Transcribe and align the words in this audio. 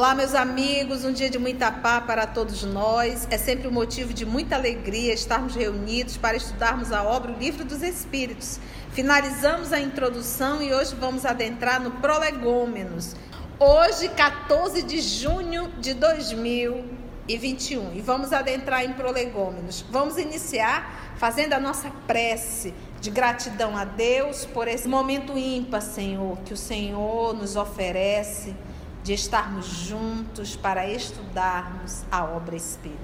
Olá, 0.00 0.14
meus 0.14 0.34
amigos, 0.34 1.04
um 1.04 1.12
dia 1.12 1.28
de 1.28 1.38
muita 1.38 1.70
paz 1.70 2.02
para 2.06 2.26
todos 2.26 2.62
nós. 2.62 3.28
É 3.30 3.36
sempre 3.36 3.68
um 3.68 3.70
motivo 3.70 4.14
de 4.14 4.24
muita 4.24 4.56
alegria 4.56 5.12
estarmos 5.12 5.54
reunidos 5.54 6.16
para 6.16 6.38
estudarmos 6.38 6.90
a 6.90 7.02
obra 7.02 7.32
O 7.32 7.38
Livro 7.38 7.66
dos 7.66 7.82
Espíritos. 7.82 8.58
Finalizamos 8.92 9.74
a 9.74 9.78
introdução 9.78 10.62
e 10.62 10.72
hoje 10.72 10.94
vamos 10.94 11.26
adentrar 11.26 11.82
no 11.82 11.90
Prolegômenos. 11.90 13.14
Hoje, 13.58 14.08
14 14.08 14.82
de 14.84 15.02
junho 15.02 15.70
de 15.78 15.92
2021, 15.92 17.92
e 17.94 18.00
vamos 18.00 18.32
adentrar 18.32 18.82
em 18.82 18.94
Prolegômenos. 18.94 19.84
Vamos 19.90 20.16
iniciar 20.16 21.12
fazendo 21.16 21.52
a 21.52 21.60
nossa 21.60 21.90
prece 22.06 22.72
de 23.02 23.10
gratidão 23.10 23.76
a 23.76 23.84
Deus 23.84 24.46
por 24.46 24.66
esse 24.66 24.88
momento 24.88 25.36
ímpar, 25.36 25.82
Senhor, 25.82 26.38
que 26.46 26.54
o 26.54 26.56
Senhor 26.56 27.34
nos 27.34 27.54
oferece 27.54 28.56
de 29.02 29.12
estarmos 29.14 29.66
juntos 29.66 30.56
para 30.56 30.86
estudarmos 30.88 32.04
a 32.10 32.24
obra 32.24 32.56
espírita. 32.56 33.00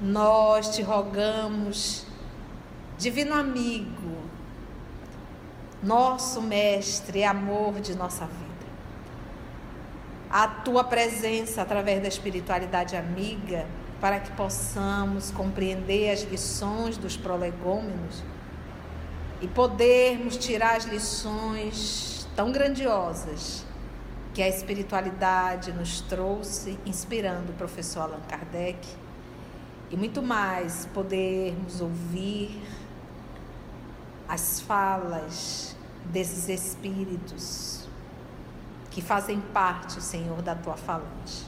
Nós 0.00 0.74
te 0.76 0.82
rogamos, 0.82 2.06
Divino 2.96 3.34
Amigo, 3.34 4.16
nosso 5.82 6.40
Mestre 6.40 7.20
e 7.20 7.24
amor 7.24 7.80
de 7.80 7.96
nossa 7.96 8.26
vida, 8.26 8.48
a 10.30 10.46
tua 10.46 10.84
presença 10.84 11.62
através 11.62 12.00
da 12.00 12.08
espiritualidade 12.08 12.96
amiga, 12.96 13.66
para 14.00 14.20
que 14.20 14.30
possamos 14.32 15.32
compreender 15.32 16.12
as 16.12 16.22
lições 16.22 16.96
dos 16.96 17.16
prolegômenos 17.16 18.22
e 19.40 19.48
podermos 19.48 20.36
tirar 20.36 20.76
as 20.76 20.84
lições 20.84 22.28
tão 22.36 22.52
grandiosas 22.52 23.66
que 24.38 24.42
a 24.44 24.48
espiritualidade 24.48 25.72
nos 25.72 26.00
trouxe, 26.02 26.78
inspirando 26.86 27.50
o 27.50 27.54
professor 27.56 28.02
Allan 28.02 28.20
Kardec, 28.28 28.86
e 29.90 29.96
muito 29.96 30.22
mais 30.22 30.86
podermos 30.94 31.80
ouvir 31.80 32.62
as 34.28 34.60
falas 34.60 35.74
desses 36.04 36.48
espíritos 36.48 37.88
que 38.92 39.02
fazem 39.02 39.40
parte, 39.40 40.00
Senhor, 40.00 40.40
da 40.40 40.54
tua 40.54 40.76
falange. 40.76 41.44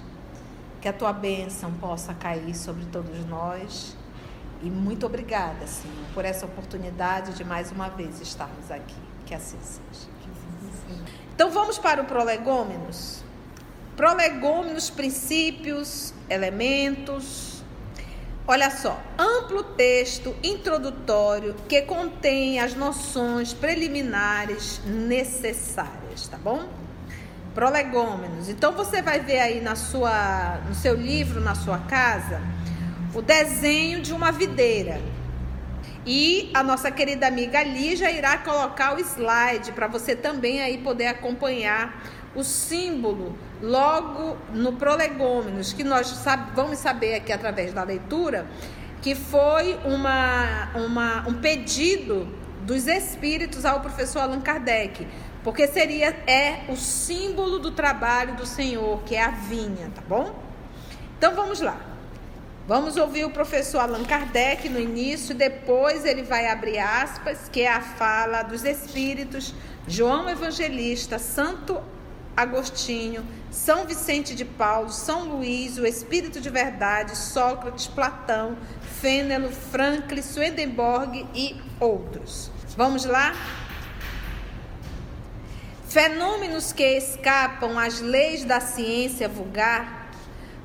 Que 0.81 0.89
a 0.89 0.93
tua 0.93 1.13
bênção 1.13 1.73
possa 1.75 2.13
cair 2.13 2.57
sobre 2.57 2.87
todos 2.87 3.25
nós. 3.27 3.97
E 4.65 4.69
muito 4.69 5.07
obrigada, 5.07 5.65
Senhor, 5.65 6.07
por 6.13 6.25
essa 6.25 6.45
oportunidade 6.45 7.35
de 7.35 7.45
mais 7.45 7.71
uma 7.71 7.89
vez 7.89 8.21
estarmos 8.21 8.69
aqui. 8.69 9.01
Que 9.27 9.35
assim 9.37 9.59
seja. 9.61 10.09
Então 11.41 11.51
vamos 11.51 11.79
para 11.79 12.03
o 12.03 12.05
prolegômenos. 12.05 13.25
Prolegômenos, 13.97 14.91
princípios, 14.91 16.13
elementos. 16.29 17.65
Olha 18.47 18.71
só, 18.71 19.01
amplo 19.19 19.63
texto 19.65 20.37
introdutório 20.43 21.57
que 21.67 21.81
contém 21.81 22.61
as 22.61 22.75
noções 22.75 23.55
preliminares 23.55 24.83
necessárias, 24.85 26.29
tá 26.29 26.37
bom? 26.37 26.69
Prolegômenos. 27.55 28.51
Então 28.51 28.73
você 28.73 29.01
vai 29.01 29.21
ver 29.21 29.39
aí 29.39 29.63
na 29.63 29.77
sua, 29.77 30.61
no 30.69 30.75
seu 30.75 30.95
livro, 30.95 31.41
na 31.41 31.55
sua 31.55 31.79
casa, 31.79 32.39
o 33.15 33.23
desenho 33.23 34.03
de 34.03 34.12
uma 34.12 34.31
videira. 34.31 35.00
E 36.06 36.50
a 36.55 36.62
nossa 36.62 36.91
querida 36.91 37.27
amiga 37.27 37.62
Lígia 37.62 38.11
irá 38.11 38.38
colocar 38.38 38.97
o 38.97 39.00
slide 39.00 39.72
para 39.72 39.87
você 39.87 40.16
também 40.16 40.62
aí 40.62 40.78
poder 40.78 41.09
acompanhar 41.09 42.03
o 42.34 42.43
símbolo 42.43 43.37
logo 43.61 44.37
no 44.53 44.75
prolegômenos, 44.75 45.72
que 45.72 45.84
nós 45.84 46.06
sabe, 46.06 46.53
vamos 46.55 46.78
saber 46.78 47.16
aqui 47.16 47.33
através 47.33 47.72
da 47.72 47.83
leitura, 47.83 48.47
que 49.03 49.15
foi 49.15 49.78
uma, 49.84 50.71
uma, 50.75 51.28
um 51.28 51.34
pedido 51.34 52.28
dos 52.62 52.87
espíritos 52.87 53.65
ao 53.65 53.81
professor 53.81 54.21
Allan 54.21 54.41
Kardec, 54.41 55.06
porque 55.43 55.67
seria 55.67 56.11
é 56.27 56.65
o 56.69 56.77
símbolo 56.77 57.59
do 57.59 57.72
trabalho 57.72 58.37
do 58.37 58.47
Senhor, 58.47 59.03
que 59.03 59.17
é 59.17 59.22
a 59.22 59.31
vinha, 59.31 59.91
tá 59.94 60.03
bom? 60.06 60.34
Então 61.19 61.34
vamos 61.34 61.61
lá. 61.61 61.90
Vamos 62.70 62.97
ouvir 62.97 63.25
o 63.25 63.31
professor 63.31 63.81
Allan 63.81 64.04
Kardec 64.04 64.69
no 64.69 64.78
início, 64.78 65.34
depois 65.34 66.04
ele 66.04 66.22
vai 66.22 66.47
abrir 66.47 66.78
aspas, 66.78 67.48
que 67.48 67.62
é 67.62 67.69
a 67.69 67.81
fala 67.81 68.44
dos 68.44 68.62
espíritos 68.62 69.53
João 69.88 70.31
Evangelista, 70.31 71.19
Santo 71.19 71.82
Agostinho, 72.36 73.26
São 73.50 73.86
Vicente 73.86 74.36
de 74.36 74.44
Paulo, 74.44 74.88
São 74.88 75.25
Luís, 75.25 75.78
o 75.78 75.84
Espírito 75.84 76.41
de 76.41 76.48
Verdade, 76.48 77.19
Sócrates, 77.19 77.88
Platão, 77.88 78.56
Fênelo, 79.00 79.50
Franklin, 79.50 80.22
Swedenborg 80.22 81.26
e 81.34 81.60
outros. 81.81 82.52
Vamos 82.76 83.04
lá? 83.04 83.34
Fenômenos 85.88 86.72
que 86.72 86.84
escapam 86.84 87.76
às 87.76 88.00
leis 88.00 88.44
da 88.44 88.60
ciência 88.60 89.28
vulgar 89.28 90.00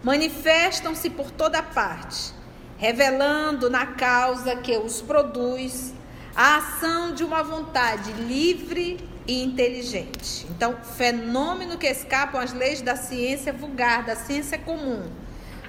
manifestam-se 0.05 1.09
por 1.09 1.31
toda 1.31 1.63
parte, 1.63 2.31
revelando 2.77 3.71
na 3.71 3.87
causa 3.87 4.55
que 4.55 4.77
os 4.77 5.01
produz 5.01 5.95
a 6.35 6.57
ação 6.57 7.11
de 7.11 7.23
uma 7.23 7.41
vontade 7.41 8.11
livre 8.11 8.99
e 9.25 9.41
inteligente. 9.41 10.45
Então, 10.51 10.75
fenômeno 10.95 11.75
que 11.75 11.87
escapam 11.87 12.39
às 12.39 12.53
leis 12.53 12.81
da 12.81 12.95
ciência 12.95 13.51
vulgar, 13.51 14.03
da 14.05 14.15
ciência 14.15 14.59
comum, 14.59 15.09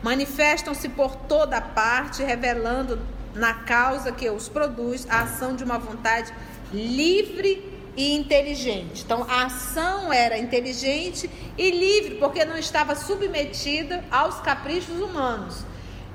manifestam-se 0.03 0.91
por 0.91 1.17
toda 1.17 1.59
parte, 1.63 2.23
revelando 2.23 3.01
na 3.35 3.55
causa 3.55 4.13
que 4.13 4.29
os 4.29 4.51
produz 4.51 5.07
a 5.09 5.23
ação 5.23 5.57
de 5.57 5.65
uma 5.65 5.79
vontade 5.79 6.31
livre 6.75 7.76
e 7.97 8.15
inteligente. 8.15 9.03
Então, 9.05 9.25
a 9.29 9.45
ação 9.45 10.13
era 10.13 10.39
inteligente 10.39 11.31
e 11.57 11.71
livre, 11.71 12.17
porque 12.17 12.45
não 12.45 12.59
estava 12.59 12.95
submetida 12.95 14.05
aos 14.11 14.41
caprichos 14.41 15.01
humanos. 15.01 15.65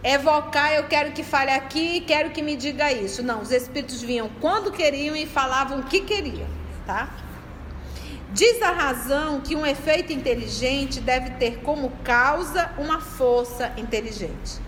Evocar, 0.03 0.73
eu 0.73 0.85
quero 0.85 1.11
que 1.11 1.23
fale 1.23 1.51
aqui, 1.51 2.01
quero 2.01 2.31
que 2.31 2.41
me 2.41 2.55
diga 2.55 2.91
isso. 2.91 3.21
Não, 3.23 3.41
os 3.41 3.51
espíritos 3.51 4.01
vinham 4.01 4.29
quando 4.39 4.71
queriam 4.71 5.15
e 5.15 5.25
falavam 5.25 5.79
o 5.79 5.83
que 5.83 6.01
queriam, 6.01 6.47
tá? 6.85 7.09
Diz 8.33 8.61
a 8.61 8.71
razão 8.71 9.41
que 9.41 9.55
um 9.55 9.65
efeito 9.65 10.13
inteligente 10.13 11.01
deve 11.01 11.31
ter 11.31 11.57
como 11.63 11.91
causa 12.03 12.71
uma 12.77 13.01
força 13.01 13.73
inteligente. 13.75 14.61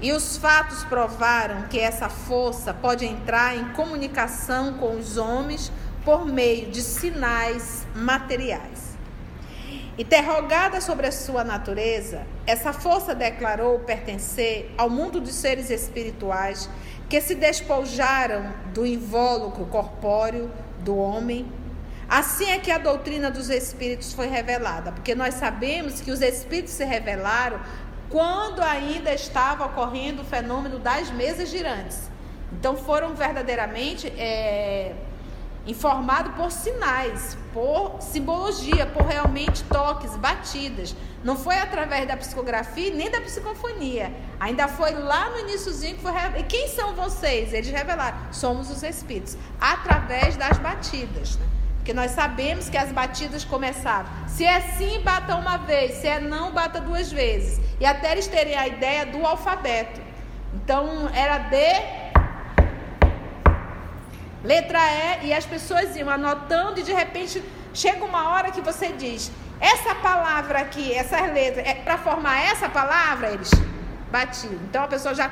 E 0.00 0.12
os 0.12 0.36
fatos 0.36 0.84
provaram 0.84 1.62
que 1.68 1.78
essa 1.78 2.08
força 2.08 2.72
pode 2.72 3.04
entrar 3.04 3.56
em 3.56 3.68
comunicação 3.72 4.74
com 4.74 4.96
os 4.96 5.16
homens 5.16 5.70
por 6.04 6.26
meio 6.26 6.70
de 6.70 6.82
sinais 6.82 7.86
materiais. 7.94 8.92
Interrogada 9.98 10.80
sobre 10.80 11.06
a 11.06 11.12
sua 11.12 11.44
natureza, 11.44 12.26
essa 12.46 12.72
força 12.72 13.14
declarou 13.14 13.80
pertencer 13.80 14.72
ao 14.78 14.88
mundo 14.88 15.20
dos 15.20 15.34
seres 15.34 15.70
espirituais 15.70 16.68
que 17.10 17.20
se 17.20 17.34
despojaram 17.34 18.52
do 18.72 18.86
invólucro 18.86 19.66
corpóreo 19.66 20.50
do 20.78 20.96
homem. 20.96 21.46
Assim 22.08 22.50
é 22.50 22.58
que 22.58 22.70
a 22.70 22.78
doutrina 22.78 23.30
dos 23.30 23.50
espíritos 23.50 24.14
foi 24.14 24.28
revelada, 24.28 24.92
porque 24.92 25.14
nós 25.14 25.34
sabemos 25.34 26.00
que 26.00 26.10
os 26.10 26.22
espíritos 26.22 26.72
se 26.72 26.84
revelaram 26.84 27.60
quando 28.08 28.62
ainda 28.62 29.12
estava 29.12 29.66
ocorrendo 29.66 30.22
o 30.22 30.24
fenômeno 30.24 30.78
das 30.78 31.10
mesas 31.10 31.50
girantes. 31.50 32.10
Então 32.52 32.76
foram 32.76 33.14
verdadeiramente 33.14 34.08
é, 34.08 34.94
informado 35.66 36.30
por 36.30 36.50
sinais, 36.50 37.36
por 37.52 38.00
simbologia, 38.00 38.86
por 38.86 39.02
realmente 39.04 39.62
toques, 39.64 40.16
batidas. 40.16 40.94
Não 41.22 41.36
foi 41.36 41.56
através 41.56 42.06
da 42.06 42.16
psicografia 42.16 42.92
nem 42.92 43.10
da 43.10 43.20
psicofonia. 43.20 44.12
Ainda 44.40 44.66
foi 44.66 44.92
lá 44.92 45.30
no 45.30 45.40
iníciozinho 45.40 45.96
que 45.96 46.02
foi 46.02 46.12
E 46.38 46.42
quem 46.42 46.68
são 46.68 46.94
vocês? 46.94 47.52
Eles 47.52 47.70
revelaram. 47.70 48.18
Somos 48.32 48.70
os 48.70 48.82
espíritos. 48.82 49.36
Através 49.60 50.36
das 50.36 50.58
batidas. 50.58 51.36
Né? 51.36 51.46
Porque 51.76 51.92
nós 51.92 52.12
sabemos 52.12 52.68
que 52.68 52.76
as 52.76 52.90
batidas 52.90 53.44
começaram. 53.44 54.08
Se 54.26 54.44
é 54.44 54.60
sim, 54.60 55.00
bata 55.00 55.36
uma 55.36 55.58
vez. 55.58 55.94
Se 55.94 56.08
é 56.08 56.20
não, 56.20 56.52
bata 56.52 56.80
duas 56.80 57.10
vezes. 57.12 57.60
E 57.80 57.86
até 57.86 58.12
eles 58.12 58.26
terem 58.26 58.56
a 58.56 58.66
ideia 58.66 59.06
do 59.06 59.24
alfabeto. 59.24 60.00
Então, 60.54 61.08
era 61.14 61.38
D, 61.38 61.56
letra 64.44 64.78
E, 65.22 65.28
e 65.28 65.32
as 65.32 65.46
pessoas 65.46 65.96
iam 65.96 66.10
anotando 66.10 66.80
e 66.80 66.82
de 66.82 66.92
repente 66.92 67.42
chega 67.72 68.04
uma 68.04 68.30
hora 68.30 68.50
que 68.50 68.60
você 68.60 68.88
diz: 68.88 69.30
essa 69.60 69.94
palavra 69.94 70.60
aqui, 70.60 70.92
essas 70.92 71.32
letras, 71.32 71.66
é 71.66 71.74
para 71.74 71.98
formar 71.98 72.40
essa 72.40 72.68
palavra, 72.68 73.30
eles 73.30 73.50
batiam. 74.10 74.54
Então 74.68 74.84
a 74.84 74.88
pessoa 74.88 75.14
já 75.14 75.30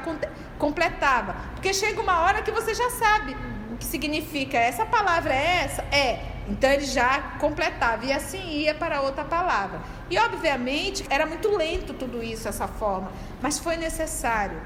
completava. 0.59 1.35
Porque 1.55 1.75
chega 1.75 2.01
uma 2.01 2.21
hora 2.21 2.43
que 2.43 2.51
você 2.51 2.75
já 2.75 2.91
sabe 2.91 3.37
o 3.71 3.77
que 3.77 3.85
significa 3.85 4.59
essa 4.59 4.85
palavra 4.85 5.33
é 5.33 5.63
essa? 5.65 5.83
É. 5.93 6.21
Então 6.49 6.69
ele 6.69 6.85
já 6.85 7.37
completava 7.39 8.05
e 8.05 8.13
assim 8.13 8.43
ia 8.49 8.75
para 8.75 9.03
outra 9.03 9.25
palavra. 9.25 9.81
E 10.11 10.19
obviamente 10.19 11.05
era 11.09 11.25
muito 11.25 11.49
lento 11.57 11.95
tudo 11.95 12.23
isso, 12.23 12.49
essa 12.49 12.67
forma, 12.67 13.13
mas 13.41 13.59
foi 13.59 13.77
necessário. 13.77 14.61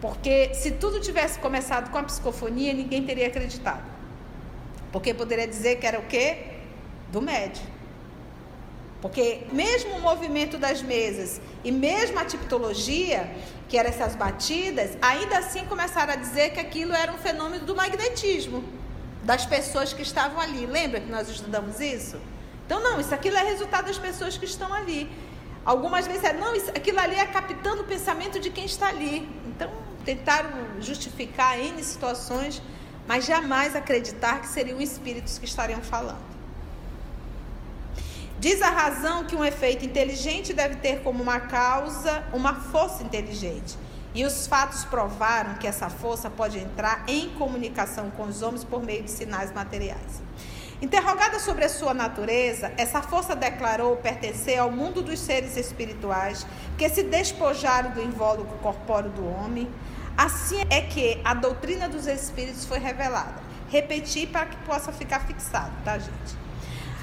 Porque 0.00 0.54
se 0.54 0.72
tudo 0.72 1.00
tivesse 1.00 1.38
começado 1.38 1.90
com 1.90 1.98
a 1.98 2.02
psicofonia, 2.02 2.72
ninguém 2.72 3.04
teria 3.04 3.26
acreditado. 3.26 3.82
Porque 4.90 5.12
poderia 5.12 5.46
dizer 5.46 5.76
que 5.76 5.86
era 5.86 5.98
o 5.98 6.06
quê? 6.06 6.38
Do 7.12 7.20
médio. 7.20 7.62
Porque 9.00 9.42
mesmo 9.52 9.94
o 9.94 10.00
movimento 10.00 10.58
das 10.58 10.82
mesas 10.82 11.40
e 11.64 11.70
mesmo 11.70 12.18
a 12.18 12.24
tipologia, 12.24 13.30
que 13.68 13.78
eram 13.78 13.88
essas 13.88 14.14
batidas, 14.14 14.96
ainda 15.00 15.38
assim 15.38 15.64
começaram 15.64 16.12
a 16.12 16.16
dizer 16.16 16.50
que 16.52 16.60
aquilo 16.60 16.92
era 16.92 17.12
um 17.12 17.18
fenômeno 17.18 17.64
do 17.64 17.74
magnetismo 17.74 18.64
das 19.22 19.46
pessoas 19.46 19.92
que 19.92 20.02
estavam 20.02 20.40
ali. 20.40 20.66
Lembra 20.66 21.00
que 21.00 21.10
nós 21.10 21.28
estudamos 21.28 21.80
isso? 21.80 22.18
Então, 22.66 22.80
não, 22.82 23.00
isso 23.00 23.14
aquilo 23.14 23.36
é 23.36 23.42
resultado 23.42 23.86
das 23.86 23.98
pessoas 23.98 24.36
que 24.36 24.44
estão 24.44 24.72
ali. 24.72 25.10
Algumas 25.64 26.06
vezes 26.06 26.24
é, 26.24 26.32
não, 26.32 26.54
isso, 26.54 26.70
aquilo 26.70 26.98
ali 27.00 27.16
é 27.16 27.26
captando 27.26 27.82
o 27.82 27.84
pensamento 27.84 28.38
de 28.38 28.50
quem 28.50 28.64
está 28.64 28.88
ali. 28.88 29.28
Então, 29.46 29.70
tentaram 30.04 30.50
justificar 30.80 31.58
N 31.58 31.82
situações, 31.82 32.62
mas 33.06 33.24
jamais 33.24 33.74
acreditar 33.74 34.40
que 34.40 34.48
seriam 34.48 34.80
espíritos 34.80 35.38
que 35.38 35.44
estariam 35.44 35.80
falando. 35.80 36.30
Diz 38.38 38.62
a 38.62 38.70
razão 38.70 39.24
que 39.24 39.36
um 39.36 39.44
efeito 39.44 39.84
inteligente 39.84 40.54
deve 40.54 40.76
ter 40.76 41.02
como 41.02 41.22
uma 41.22 41.40
causa 41.40 42.24
uma 42.32 42.54
força 42.54 43.02
inteligente. 43.02 43.76
E 44.14 44.24
os 44.24 44.46
fatos 44.46 44.84
provaram 44.84 45.54
que 45.54 45.66
essa 45.66 45.88
força 45.88 46.28
pode 46.28 46.58
entrar 46.58 47.04
em 47.06 47.28
comunicação 47.30 48.10
com 48.10 48.24
os 48.24 48.42
homens 48.42 48.64
por 48.64 48.82
meio 48.82 49.02
de 49.02 49.10
sinais 49.10 49.52
materiais. 49.52 50.22
Interrogada 50.82 51.38
sobre 51.38 51.66
a 51.66 51.68
sua 51.68 51.92
natureza, 51.92 52.72
essa 52.78 53.02
força 53.02 53.36
declarou 53.36 53.96
pertencer 53.96 54.58
ao 54.58 54.70
mundo 54.70 55.02
dos 55.02 55.18
seres 55.18 55.54
espirituais 55.54 56.46
que 56.78 56.88
se 56.88 57.02
despojaram 57.02 57.90
do 57.90 58.02
invólucro 58.02 58.56
corpóreo 58.58 59.10
do 59.10 59.28
homem. 59.28 59.68
Assim 60.16 60.62
é 60.70 60.80
que 60.80 61.20
a 61.22 61.34
doutrina 61.34 61.86
dos 61.86 62.06
espíritos 62.06 62.64
foi 62.64 62.78
revelada. 62.78 63.42
Repetir 63.68 64.28
para 64.28 64.46
que 64.46 64.56
possa 64.64 64.90
ficar 64.90 65.20
fixado, 65.20 65.72
tá, 65.84 65.98
gente? 65.98 66.40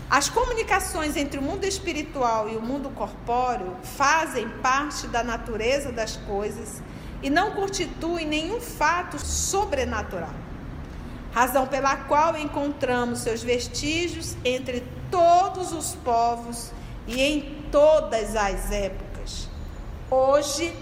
As 0.09 0.27
comunicações 0.27 1.15
entre 1.15 1.37
o 1.39 1.43
mundo 1.43 1.63
espiritual 1.63 2.49
e 2.49 2.55
o 2.55 2.61
mundo 2.61 2.89
corpóreo 2.89 3.75
fazem 3.83 4.49
parte 4.49 5.05
da 5.07 5.23
natureza 5.23 5.91
das 5.91 6.15
coisas 6.15 6.81
e 7.21 7.29
não 7.29 7.51
constituem 7.51 8.25
nenhum 8.25 8.59
fato 8.59 9.19
sobrenatural. 9.19 10.46
Razão 11.37 11.67
pela 11.67 11.95
qual 11.95 12.35
encontramos 12.35 13.19
seus 13.19 13.43
vestígios 13.43 14.35
entre 14.43 14.81
todos 15.11 15.71
os 15.71 15.93
povos 15.93 16.71
e 17.05 17.21
em 17.21 17.63
todas 17.71 18.35
as 18.35 18.71
épocas. 18.71 19.47
Hoje 20.09 20.73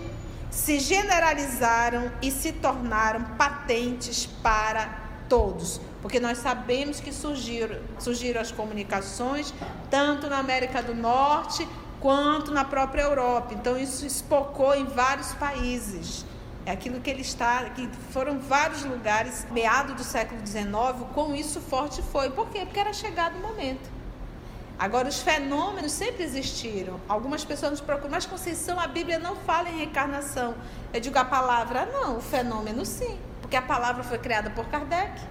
se 0.50 0.80
generalizaram 0.80 2.10
e 2.22 2.31
se 2.31 2.54
tornaram 2.54 3.22
patentes 3.38 4.28
para 4.42 4.98
todos, 5.28 5.81
porque 6.02 6.22
nós 6.22 6.38
sabemos 6.38 7.01
que 7.01 7.12
surgiram, 7.12 7.75
surgiram 8.00 8.40
as 8.40 8.50
comunicações 8.50 9.54
tanto 9.90 10.30
na 10.30 10.38
América 10.38 10.81
do 10.81 10.96
Norte 10.96 11.68
quanto 12.00 12.54
na 12.54 12.63
própria 12.63 13.01
Europa. 13.01 13.54
Então 13.54 13.78
isso 13.78 14.06
espocou 14.06 14.74
em 14.74 14.86
vários 14.86 15.34
países. 15.34 16.25
É 16.66 16.72
aquilo 16.72 17.00
que 17.00 17.10
ele 17.10 17.22
está, 17.22 17.64
que 17.70 17.88
foram 18.12 18.40
vários 18.40 18.84
lugares, 18.84 19.46
meado 19.52 19.94
do 19.94 20.04
século 20.04 20.46
XIX, 20.46 20.66
com 21.14 21.36
isso 21.36 21.62
forte 21.62 22.02
foi. 22.02 22.32
Por 22.32 22.50
quê? 22.50 22.62
Porque 22.66 22.80
era 22.80 22.94
chegado 22.94 23.36
o 23.36 23.42
momento. 23.42 23.90
Agora, 24.78 25.08
os 25.08 25.22
fenômenos 25.22 25.92
sempre 25.92 26.24
existiram. 26.24 27.00
Algumas 27.08 27.46
pessoas 27.46 27.72
nos 27.72 27.82
procuram, 27.82 28.12
mas 28.12 28.26
Conceição, 28.26 28.80
a 28.80 28.88
Bíblia 28.88 29.20
não 29.20 29.36
fala 29.36 29.70
em 29.70 29.78
reencarnação. 29.78 30.56
Eu 30.92 31.00
digo 31.00 31.18
a 31.18 31.24
palavra, 31.24 31.86
não, 31.86 32.18
o 32.18 32.22
fenômeno 32.22 32.86
sim 32.86 33.18
porque 33.46 33.56
a 33.56 33.62
palavra 33.62 34.04
foi 34.04 34.18
criada 34.18 34.50
por 34.50 34.66
Kardec. 34.66 35.22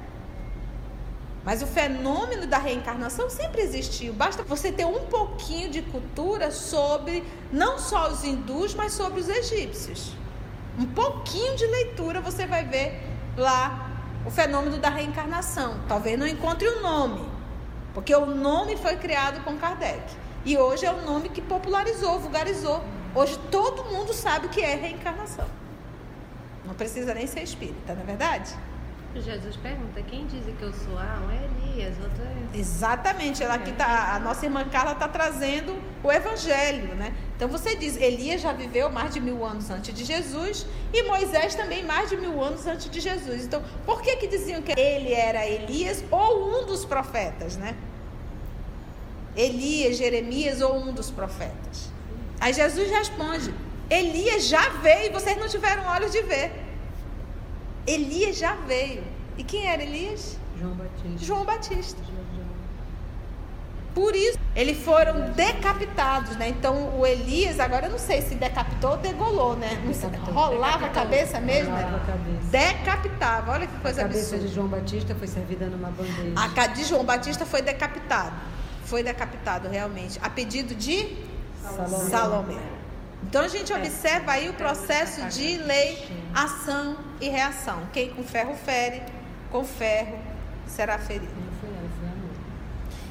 Mas 1.45 1.63
o 1.63 1.67
fenômeno 1.67 2.47
da 2.47 2.59
reencarnação 2.59 3.29
sempre 3.29 3.61
existiu. 3.61 4.15
Basta 4.15 4.45
você 4.45 4.71
ter 4.71 4.87
um 4.87 5.07
pouquinho 5.07 5.69
de 5.69 5.83
cultura 5.83 6.53
sobre 6.53 7.25
não 7.53 7.77
só 7.77 8.09
os 8.09 8.23
hindus, 8.23 8.73
mas 8.73 8.93
sobre 8.93 9.21
os 9.21 9.29
egípcios. 9.29 10.13
Um 10.79 10.87
pouquinho 10.87 11.56
de 11.56 11.67
leitura 11.67 12.21
você 12.21 12.47
vai 12.47 12.65
ver 12.65 13.00
lá 13.37 13.91
o 14.26 14.31
fenômeno 14.31 14.79
da 14.79 14.88
reencarnação. 14.88 15.81
Talvez 15.87 16.19
não 16.19 16.26
encontre 16.26 16.67
o 16.67 16.81
nome, 16.81 17.29
porque 17.93 18.15
o 18.15 18.26
nome 18.26 18.76
foi 18.76 18.97
criado 18.97 19.43
com 19.44 19.56
Kardec. 19.56 20.03
E 20.44 20.59
hoje 20.59 20.85
é 20.85 20.93
o 20.93 21.03
nome 21.03 21.29
que 21.29 21.41
popularizou, 21.41 22.19
vulgarizou. 22.19 22.82
Hoje 23.15 23.38
todo 23.50 23.85
mundo 23.85 24.12
sabe 24.12 24.47
o 24.47 24.49
que 24.49 24.61
é 24.61 24.75
reencarnação. 24.75 25.47
Não 26.65 26.75
precisa 26.75 27.15
nem 27.15 27.27
ser 27.27 27.43
espírita, 27.43 27.94
não 27.94 28.03
é 28.03 28.06
verdade? 28.06 28.55
Jesus 29.21 29.57
pergunta, 29.57 30.03
quem 30.03 30.27
diz 30.27 30.45
que 30.45 30.63
eu 30.63 30.73
sou? 30.73 30.99
Ah, 30.99 31.23
um 31.25 31.31
é 31.31 31.73
Elias, 31.73 31.95
outro. 32.03 32.25
Exatamente, 32.53 33.43
ela 33.43 33.55
aqui 33.55 33.73
tá, 33.73 34.15
a 34.15 34.19
nossa 34.19 34.45
irmã 34.45 34.65
Carla 34.69 34.93
está 34.93 35.09
trazendo 35.09 35.77
o 36.03 36.11
evangelho, 36.11 36.95
né? 36.95 37.15
Então 37.37 37.49
você 37.49 37.77
diz, 37.77 37.97
Elias 37.97 38.41
já 38.41 38.53
viveu 38.53 38.91
mais 38.91 39.15
de 39.15 39.21
mil 39.21 39.45
anos 39.45 39.71
antes 39.71 39.95
de 39.95 40.05
Jesus 40.05 40.67
e 40.93 41.03
Moisés 41.05 41.55
também 41.55 41.85
mais 41.85 42.11
de 42.11 42.17
mil 42.17 42.43
anos 42.43 42.67
antes 42.67 42.91
de 42.91 43.01
Jesus. 43.01 43.45
Então, 43.45 43.63
por 43.87 44.03
que 44.03 44.17
que 44.17 44.27
diziam 44.27 44.63
que 44.63 44.73
ele 44.79 45.13
era 45.13 45.47
Elias 45.47 46.05
ou 46.11 46.61
um 46.61 46.67
dos 46.67 46.85
profetas, 46.85 47.57
né? 47.57 47.77
Elias, 49.37 49.97
Jeremias 49.97 50.61
ou 50.61 50.77
um 50.77 50.93
dos 50.93 51.11
profetas. 51.11 51.93
Aí 52.41 52.53
Jesus 52.53 52.91
responde, 52.91 53.53
Elias 53.91 54.47
já 54.47 54.69
veio 54.81 55.07
e 55.07 55.09
vocês 55.11 55.37
não 55.37 55.49
tiveram 55.49 55.85
olhos 55.87 56.13
de 56.13 56.23
ver. 56.23 56.64
Elias 57.87 58.37
já 58.39 58.55
veio. 58.55 59.03
E 59.37 59.43
quem 59.45 59.67
era 59.67 59.83
Elias? 59.83 60.37
João 60.59 60.75
Batista. 60.75 61.19
João 61.27 61.45
Batista. 61.45 62.01
Por 63.95 64.17
isso, 64.17 64.37
eles 64.57 64.77
foram 64.85 65.31
decapitados, 65.33 66.37
né? 66.37 66.49
Então, 66.49 66.99
o 66.99 67.06
Elias, 67.06 67.61
agora 67.61 67.87
eu 67.87 67.93
não 67.93 67.99
sei 67.99 68.23
se 68.23 68.35
decapitou 68.35 68.91
ou 68.93 68.97
degolou, 68.97 69.55
né? 69.55 69.69
Decapitou. 69.87 70.35
Rolava 70.35 70.87
a 70.87 70.89
cabeça 70.89 71.39
mesmo? 71.41 71.70
Rolava 71.73 71.97
a 71.99 72.01
cabeça. 72.01 72.47
Decapitava. 72.51 73.53
Olha 73.53 73.67
que 73.69 73.79
coisa 73.79 74.01
A 74.01 74.05
cabeça 74.05 74.20
absurda. 74.35 74.49
de 74.49 74.53
João 74.55 74.67
Batista 74.67 75.15
foi 75.15 75.29
servida 75.29 75.67
numa 75.67 75.91
bandeja. 75.91 76.32
A 76.35 76.49
ca- 76.49 76.67
de 76.67 76.82
João 76.82 77.05
Batista 77.05 77.47
foi 77.47 77.63
decapitado. 77.63 78.32
Foi 78.85 79.05
decapitado, 79.05 79.69
realmente. 79.69 80.19
A 80.20 80.29
pedido 80.29 80.75
de 80.75 81.17
Salomé. 81.63 82.11
Salomé. 82.11 82.58
Então 83.27 83.43
a 83.43 83.49
gente 83.49 83.73
observa 83.73 84.33
aí 84.33 84.49
o 84.49 84.55
processo 84.55 85.27
de 85.27 85.57
lei, 85.59 86.07
ação 86.35 86.97
e 87.21 87.29
reação. 87.29 87.81
Quem 87.93 88.11
com 88.11 88.23
ferro 88.23 88.55
fere, 88.55 89.03
com 89.51 89.65
ferro 89.65 90.19
será 90.67 90.99
ferido. 90.99 91.45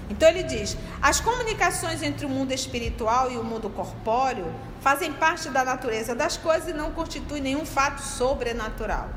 Então 0.09 0.29
ele 0.29 0.43
diz: 0.43 0.77
as 1.01 1.19
comunicações 1.19 2.01
entre 2.03 2.25
o 2.25 2.29
mundo 2.29 2.51
espiritual 2.51 3.31
e 3.31 3.37
o 3.37 3.43
mundo 3.43 3.69
corpóreo 3.69 4.45
fazem 4.81 5.11
parte 5.13 5.49
da 5.49 5.63
natureza 5.63 6.13
das 6.13 6.37
coisas 6.37 6.69
e 6.69 6.73
não 6.73 6.91
constituem 6.91 7.41
nenhum 7.41 7.65
fato 7.65 8.01
sobrenatural. 8.01 9.09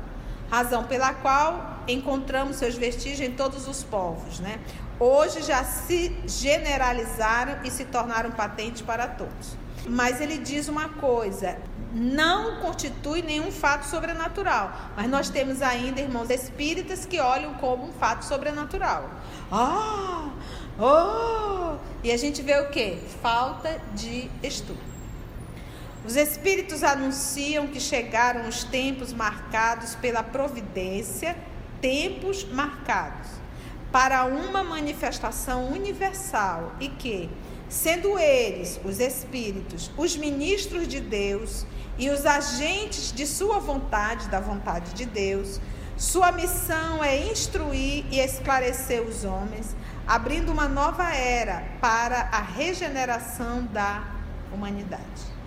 Razão 0.49 0.85
pela 0.85 1.13
qual 1.13 1.81
encontramos 1.87 2.55
seus 2.55 2.75
vestígios 2.75 3.29
em 3.29 3.33
todos 3.33 3.67
os 3.67 3.83
povos, 3.83 4.39
né? 4.39 4.59
Hoje 4.99 5.43
já 5.43 5.63
se 5.63 6.15
generalizaram 6.25 7.59
e 7.63 7.69
se 7.69 7.85
tornaram 7.85 8.31
patentes 8.31 8.81
para 8.81 9.07
todos. 9.07 9.57
Mas 9.87 10.21
ele 10.21 10.37
diz 10.37 10.67
uma 10.67 10.89
coisa: 10.89 11.57
não 11.93 12.61
constitui 12.61 13.21
nenhum 13.21 13.51
fato 13.51 13.85
sobrenatural. 13.85 14.71
Mas 14.95 15.09
nós 15.09 15.29
temos 15.29 15.61
ainda 15.61 16.01
irmãos 16.01 16.29
espíritas 16.29 17.05
que 17.05 17.19
olham 17.19 17.53
como 17.55 17.85
um 17.87 17.93
fato 17.93 18.25
sobrenatural. 18.25 19.09
Ah! 19.51 20.29
Oh! 20.79 21.77
E 22.03 22.11
a 22.11 22.17
gente 22.17 22.41
vê 22.41 22.59
o 22.59 22.69
que? 22.69 22.97
Falta 23.21 23.81
de 23.95 24.29
estudo. 24.43 24.79
Os 26.05 26.15
espíritos 26.15 26.83
anunciam 26.83 27.67
que 27.67 27.79
chegaram 27.79 28.47
os 28.47 28.63
tempos 28.63 29.11
marcados 29.11 29.95
pela 29.95 30.23
providência, 30.23 31.35
tempos 31.81 32.45
marcados 32.45 33.27
para 33.91 34.25
uma 34.25 34.63
manifestação 34.63 35.69
universal 35.71 36.73
e 36.79 36.87
que, 36.87 37.29
sendo 37.69 38.17
eles, 38.17 38.79
os 38.83 38.99
espíritos, 38.99 39.91
os 39.97 40.15
ministros 40.15 40.87
de 40.87 40.99
Deus 40.99 41.65
e 41.97 42.09
os 42.09 42.25
agentes 42.25 43.11
de 43.11 43.25
sua 43.25 43.59
vontade, 43.59 44.29
da 44.29 44.39
vontade 44.39 44.93
de 44.93 45.05
Deus, 45.05 45.59
sua 45.97 46.31
missão 46.31 47.03
é 47.03 47.25
instruir 47.31 48.05
e 48.11 48.19
esclarecer 48.19 49.01
os 49.01 49.23
homens, 49.23 49.75
abrindo 50.05 50.51
uma 50.51 50.67
nova 50.67 51.11
era 51.11 51.63
para 51.81 52.29
a 52.31 52.39
regeneração 52.39 53.65
da 53.65 54.03
humanidade. 54.53 55.37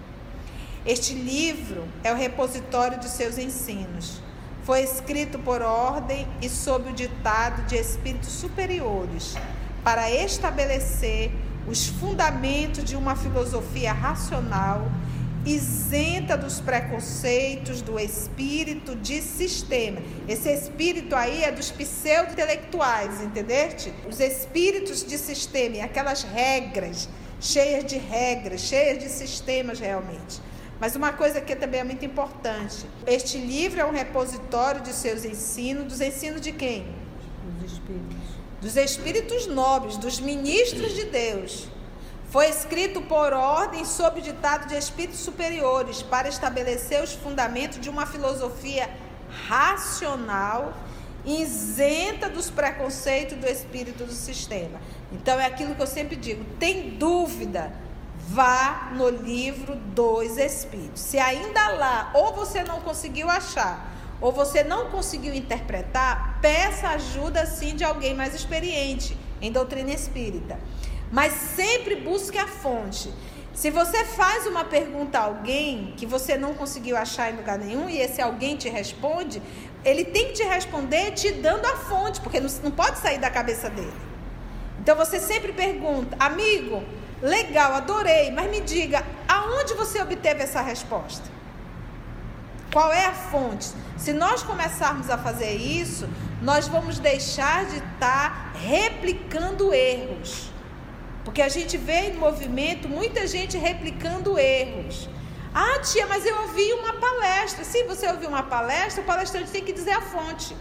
Este 0.84 1.14
livro 1.14 1.86
é 2.02 2.12
o 2.12 2.16
repositório 2.16 2.98
de 2.98 3.08
seus 3.08 3.38
ensinos. 3.38 4.20
Foi 4.64 4.82
escrito 4.82 5.38
por 5.38 5.62
ordem 5.62 6.26
e 6.42 6.48
sob 6.48 6.90
o 6.90 6.92
ditado 6.92 7.62
de 7.66 7.76
espíritos 7.76 8.30
superiores, 8.30 9.36
para 9.84 10.10
estabelecer 10.10 11.30
os 11.66 11.86
fundamentos 11.86 12.84
de 12.84 12.96
uma 12.96 13.14
filosofia 13.14 13.92
racional 13.92 14.90
isenta 15.44 16.36
dos 16.36 16.60
preconceitos 16.60 17.80
do 17.80 17.98
espírito 17.98 18.94
de 18.94 19.22
sistema. 19.22 20.00
Esse 20.28 20.52
espírito 20.52 21.16
aí 21.16 21.44
é 21.44 21.50
dos 21.50 21.70
pseudo-intelectuais, 21.70 23.22
entendeste? 23.22 23.92
Os 24.08 24.20
espíritos 24.20 25.04
de 25.04 25.16
sistema, 25.16 25.76
e 25.76 25.80
aquelas 25.80 26.22
regras, 26.22 27.08
cheias 27.40 27.84
de 27.84 27.96
regras, 27.96 28.60
cheias 28.60 28.98
de 28.98 29.08
sistemas 29.08 29.80
realmente. 29.80 30.40
Mas 30.78 30.96
uma 30.96 31.12
coisa 31.12 31.40
que 31.40 31.56
também 31.56 31.80
é 31.80 31.84
muito 31.84 32.04
importante: 32.04 32.86
este 33.06 33.38
livro 33.38 33.80
é 33.80 33.84
um 33.84 33.92
repositório 33.92 34.82
de 34.82 34.92
seus 34.92 35.24
ensinos, 35.24 35.84
dos 35.84 36.00
ensinos 36.00 36.40
de 36.40 36.52
quem? 36.52 36.86
Dos 38.60 38.76
espíritos. 38.76 39.46
Nobres, 39.46 39.96
dos 39.96 40.20
ministros 40.20 40.94
de 40.94 41.04
Deus 41.06 41.68
foi 42.30 42.48
escrito 42.48 43.02
por 43.02 43.32
ordem 43.32 43.84
sob 43.84 44.20
ditado 44.20 44.68
de 44.68 44.76
espíritos 44.76 45.18
superiores 45.18 46.00
para 46.00 46.28
estabelecer 46.28 47.02
os 47.02 47.12
fundamentos 47.12 47.80
de 47.80 47.90
uma 47.90 48.06
filosofia 48.06 48.88
racional, 49.48 50.72
isenta 51.24 52.28
dos 52.28 52.48
preconceitos 52.48 53.36
do 53.36 53.46
espírito 53.46 54.04
do 54.04 54.12
sistema. 54.12 54.80
Então 55.12 55.40
é 55.40 55.46
aquilo 55.46 55.74
que 55.74 55.82
eu 55.82 55.86
sempre 55.86 56.14
digo: 56.14 56.44
tem 56.58 56.90
dúvida? 56.90 57.72
Vá 58.28 58.92
no 58.94 59.08
livro 59.08 59.74
dos 59.74 60.36
Espíritos. 60.36 61.02
Se 61.02 61.18
ainda 61.18 61.68
lá, 61.70 62.12
ou 62.14 62.32
você 62.32 62.62
não 62.62 62.80
conseguiu 62.80 63.28
achar, 63.28 63.90
ou 64.20 64.32
você 64.32 64.62
não 64.62 64.90
conseguiu 64.90 65.34
interpretar, 65.34 66.38
peça 66.40 66.88
ajuda 66.88 67.46
sim 67.46 67.74
de 67.74 67.84
alguém 67.84 68.14
mais 68.14 68.34
experiente 68.34 69.16
em 69.40 69.50
doutrina 69.50 69.90
espírita 69.90 70.58
mas 71.10 71.32
sempre 71.32 71.96
busque 71.96 72.38
a 72.38 72.46
fonte. 72.46 73.12
Se 73.52 73.70
você 73.70 74.04
faz 74.04 74.46
uma 74.46 74.64
pergunta 74.64 75.18
a 75.18 75.24
alguém 75.24 75.92
que 75.96 76.06
você 76.06 76.38
não 76.38 76.54
conseguiu 76.54 76.96
achar 76.96 77.32
em 77.32 77.36
lugar 77.36 77.58
nenhum 77.58 77.90
e 77.90 77.98
esse 78.00 78.22
alguém 78.22 78.56
te 78.56 78.68
responde, 78.68 79.42
ele 79.84 80.04
tem 80.04 80.28
que 80.28 80.34
te 80.34 80.44
responder 80.44 81.10
te 81.12 81.32
dando 81.32 81.66
a 81.66 81.76
fonte, 81.76 82.20
porque 82.20 82.38
não, 82.40 82.70
pode 82.70 82.98
sair 82.98 83.18
da 83.18 83.28
cabeça 83.28 83.68
dele. 83.68 83.92
Então 84.78 84.96
você 84.96 85.18
sempre 85.18 85.52
pergunta, 85.52 86.16
amigo, 86.18 86.82
legal, 87.20 87.72
adorei, 87.72 88.30
mas 88.30 88.50
me 88.50 88.60
diga, 88.60 89.04
aonde 89.28 89.74
você 89.74 90.00
obteve 90.00 90.42
essa 90.42 90.62
resposta? 90.62 91.28
Qual 92.72 92.92
é 92.92 93.06
a 93.06 93.12
fonte? 93.12 93.72
Se 93.96 94.12
nós 94.12 94.42
começarmos 94.42 95.10
a 95.10 95.18
fazer 95.18 95.54
isso, 95.56 96.08
nós 96.40 96.68
vamos 96.68 96.98
deixar 96.98 97.64
de 97.64 97.76
estar 97.76 97.98
tá 97.98 98.52
replicando 98.58 99.74
erros. 99.74 100.50
Porque 101.24 101.42
a 101.42 101.48
gente 101.48 101.76
vê 101.76 102.10
em 102.10 102.16
movimento 102.16 102.88
muita 102.88 103.26
gente 103.26 103.58
replicando 103.58 104.38
erros. 104.38 105.08
Ah, 105.52 105.80
tia, 105.80 106.06
mas 106.06 106.24
eu 106.24 106.36
ouvi 106.42 106.72
uma 106.74 106.92
palestra. 106.94 107.64
Se 107.64 107.82
você 107.84 108.06
ouviu 108.06 108.28
uma 108.28 108.44
palestra, 108.44 109.02
o 109.02 109.04
palestrante 109.04 109.50
tem 109.50 109.64
que 109.64 109.72
dizer 109.72 109.92
a 109.92 110.00
fonte. 110.00 110.56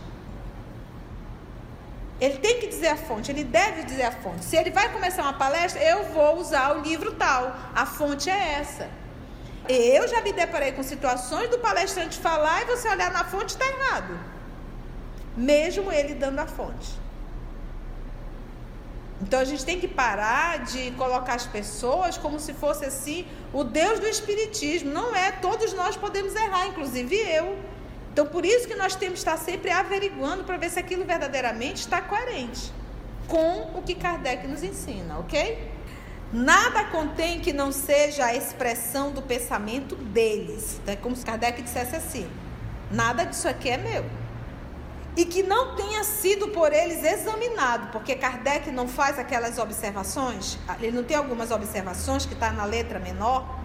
Ele 2.19 2.37
tem 2.39 2.59
que 2.59 2.67
dizer 2.67 2.87
a 2.87 2.97
fonte, 2.97 3.31
ele 3.31 3.45
deve 3.45 3.83
dizer 3.83 4.03
a 4.03 4.11
fonte. 4.11 4.43
Se 4.43 4.57
ele 4.57 4.71
vai 4.71 4.91
começar 4.91 5.21
uma 5.21 5.33
palestra, 5.33 5.81
eu 5.81 6.05
vou 6.05 6.37
usar 6.37 6.75
o 6.75 6.81
livro 6.81 7.13
tal. 7.13 7.55
A 7.73 7.85
fonte 7.85 8.29
é 8.29 8.53
essa. 8.59 8.89
Eu 9.71 10.07
já 10.07 10.19
me 10.21 10.33
deparei 10.33 10.71
com 10.71 10.81
situações 10.81 11.47
do 11.49 11.59
palestrante 11.59 12.17
falar 12.17 12.63
e 12.63 12.65
você 12.65 12.89
olhar 12.89 13.11
na 13.11 13.23
fonte 13.23 13.49
está 13.49 13.67
errado. 13.67 14.19
Mesmo 15.37 15.91
ele 15.91 16.15
dando 16.15 16.39
a 16.39 16.47
fonte. 16.47 16.89
Então 19.21 19.39
a 19.39 19.43
gente 19.43 19.63
tem 19.63 19.79
que 19.79 19.87
parar 19.87 20.63
de 20.63 20.89
colocar 20.91 21.35
as 21.35 21.45
pessoas 21.45 22.17
como 22.17 22.39
se 22.39 22.51
fosse 22.53 22.83
assim 22.83 23.27
o 23.53 23.63
Deus 23.63 23.99
do 23.99 24.07
Espiritismo. 24.07 24.91
Não 24.91 25.15
é, 25.15 25.33
todos 25.33 25.71
nós 25.73 25.95
podemos 25.95 26.33
errar, 26.35 26.65
inclusive 26.67 27.15
eu. 27.15 27.55
Então 28.11 28.25
por 28.25 28.43
isso 28.43 28.67
que 28.67 28.75
nós 28.75 28.95
temos 28.95 29.23
que 29.23 29.29
estar 29.29 29.37
sempre 29.37 29.69
averiguando 29.69 30.45
para 30.45 30.57
ver 30.57 30.71
se 30.71 30.79
aquilo 30.79 31.05
verdadeiramente 31.05 31.81
está 31.81 32.01
coerente 32.01 32.71
com 33.27 33.77
o 33.77 33.83
que 33.83 33.93
Kardec 33.93 34.47
nos 34.47 34.63
ensina, 34.63 35.19
ok? 35.19 35.69
Nada 36.31 36.85
contém 36.85 37.39
que 37.39 37.51
não 37.51 37.71
seja 37.71 38.25
a 38.25 38.35
expressão 38.35 39.11
do 39.11 39.21
pensamento 39.21 39.95
deles. 39.95 40.79
Então, 40.81 40.93
é 40.93 40.97
como 40.97 41.15
se 41.15 41.25
Kardec 41.25 41.61
dissesse 41.61 41.95
assim: 41.95 42.29
nada 42.91 43.23
disso 43.23 43.47
aqui 43.47 43.69
é 43.69 43.77
meu 43.77 44.05
e 45.19 45.25
que 45.25 45.43
não 45.43 45.75
tenha 45.75 46.01
sido 46.03 46.47
por 46.47 46.71
eles 46.71 47.03
examinado, 47.03 47.87
porque 47.91 48.15
Kardec 48.15 48.71
não 48.71 48.87
faz 48.87 49.19
aquelas 49.19 49.57
observações, 49.57 50.57
ele 50.79 50.93
não 50.93 51.03
tem 51.03 51.17
algumas 51.17 51.51
observações 51.51 52.25
que 52.25 52.33
está 52.33 52.51
na 52.51 52.63
letra 52.63 52.99
menor, 52.99 53.59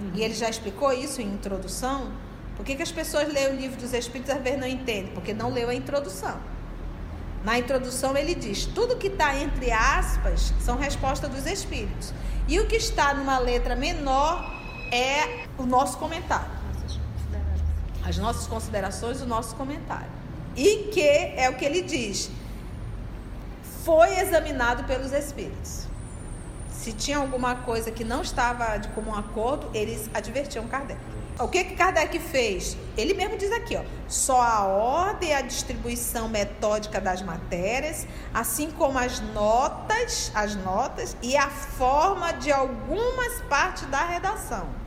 uhum. 0.00 0.12
e 0.14 0.22
ele 0.22 0.32
já 0.32 0.48
explicou 0.48 0.90
isso 0.92 1.20
em 1.20 1.26
introdução. 1.26 2.10
Por 2.56 2.64
que, 2.64 2.74
que 2.74 2.82
as 2.82 2.92
pessoas 2.92 3.30
leem 3.30 3.48
o 3.48 3.56
livro 3.56 3.78
dos 3.78 3.92
Espíritos 3.92 4.34
às 4.34 4.40
vezes 4.40 4.58
não 4.58 4.66
entendem? 4.66 5.12
Porque 5.12 5.34
não 5.34 5.52
leu 5.52 5.68
a 5.68 5.74
introdução. 5.74 6.38
Na 7.44 7.58
introdução 7.58 8.16
ele 8.16 8.34
diz: 8.34 8.66
tudo 8.66 8.96
que 8.96 9.08
está 9.08 9.36
entre 9.36 9.70
aspas 9.70 10.52
são 10.60 10.76
respostas 10.76 11.30
dos 11.30 11.46
Espíritos. 11.46 12.12
E 12.48 12.58
o 12.60 12.66
que 12.66 12.76
está 12.76 13.14
numa 13.14 13.38
letra 13.38 13.76
menor 13.76 14.44
é 14.90 15.46
o 15.58 15.64
nosso 15.64 15.98
comentário. 15.98 16.50
As 18.04 18.18
nossas 18.18 18.46
considerações, 18.46 19.20
o 19.20 19.26
nosso 19.26 19.54
comentário 19.54 20.22
e 20.56 20.88
que 20.92 21.00
é 21.00 21.48
o 21.50 21.56
que 21.56 21.64
ele 21.64 21.82
diz, 21.82 22.30
foi 23.84 24.18
examinado 24.18 24.84
pelos 24.84 25.12
espíritos. 25.12 25.86
Se 26.70 26.92
tinha 26.92 27.18
alguma 27.18 27.56
coisa 27.56 27.90
que 27.90 28.04
não 28.04 28.22
estava 28.22 28.76
de 28.76 28.88
comum 28.88 29.14
acordo, 29.14 29.68
eles 29.72 30.10
advertiam 30.12 30.66
Kardec. 30.66 31.00
O 31.38 31.48
que 31.48 31.64
que 31.64 31.74
Kardec 31.74 32.18
fez? 32.18 32.76
Ele 32.96 33.14
mesmo 33.14 33.38
diz 33.38 33.50
aqui, 33.52 33.74
ó, 33.76 33.82
só 34.06 34.40
a 34.40 34.66
ordem 34.66 35.30
e 35.30 35.32
a 35.32 35.40
distribuição 35.40 36.28
metódica 36.28 37.00
das 37.00 37.22
matérias, 37.22 38.06
assim 38.34 38.70
como 38.70 38.98
as 38.98 39.20
notas, 39.20 40.30
as 40.34 40.54
notas 40.54 41.16
e 41.22 41.36
a 41.36 41.48
forma 41.48 42.32
de 42.32 42.52
algumas 42.52 43.40
partes 43.48 43.86
da 43.86 44.04
redação 44.04 44.82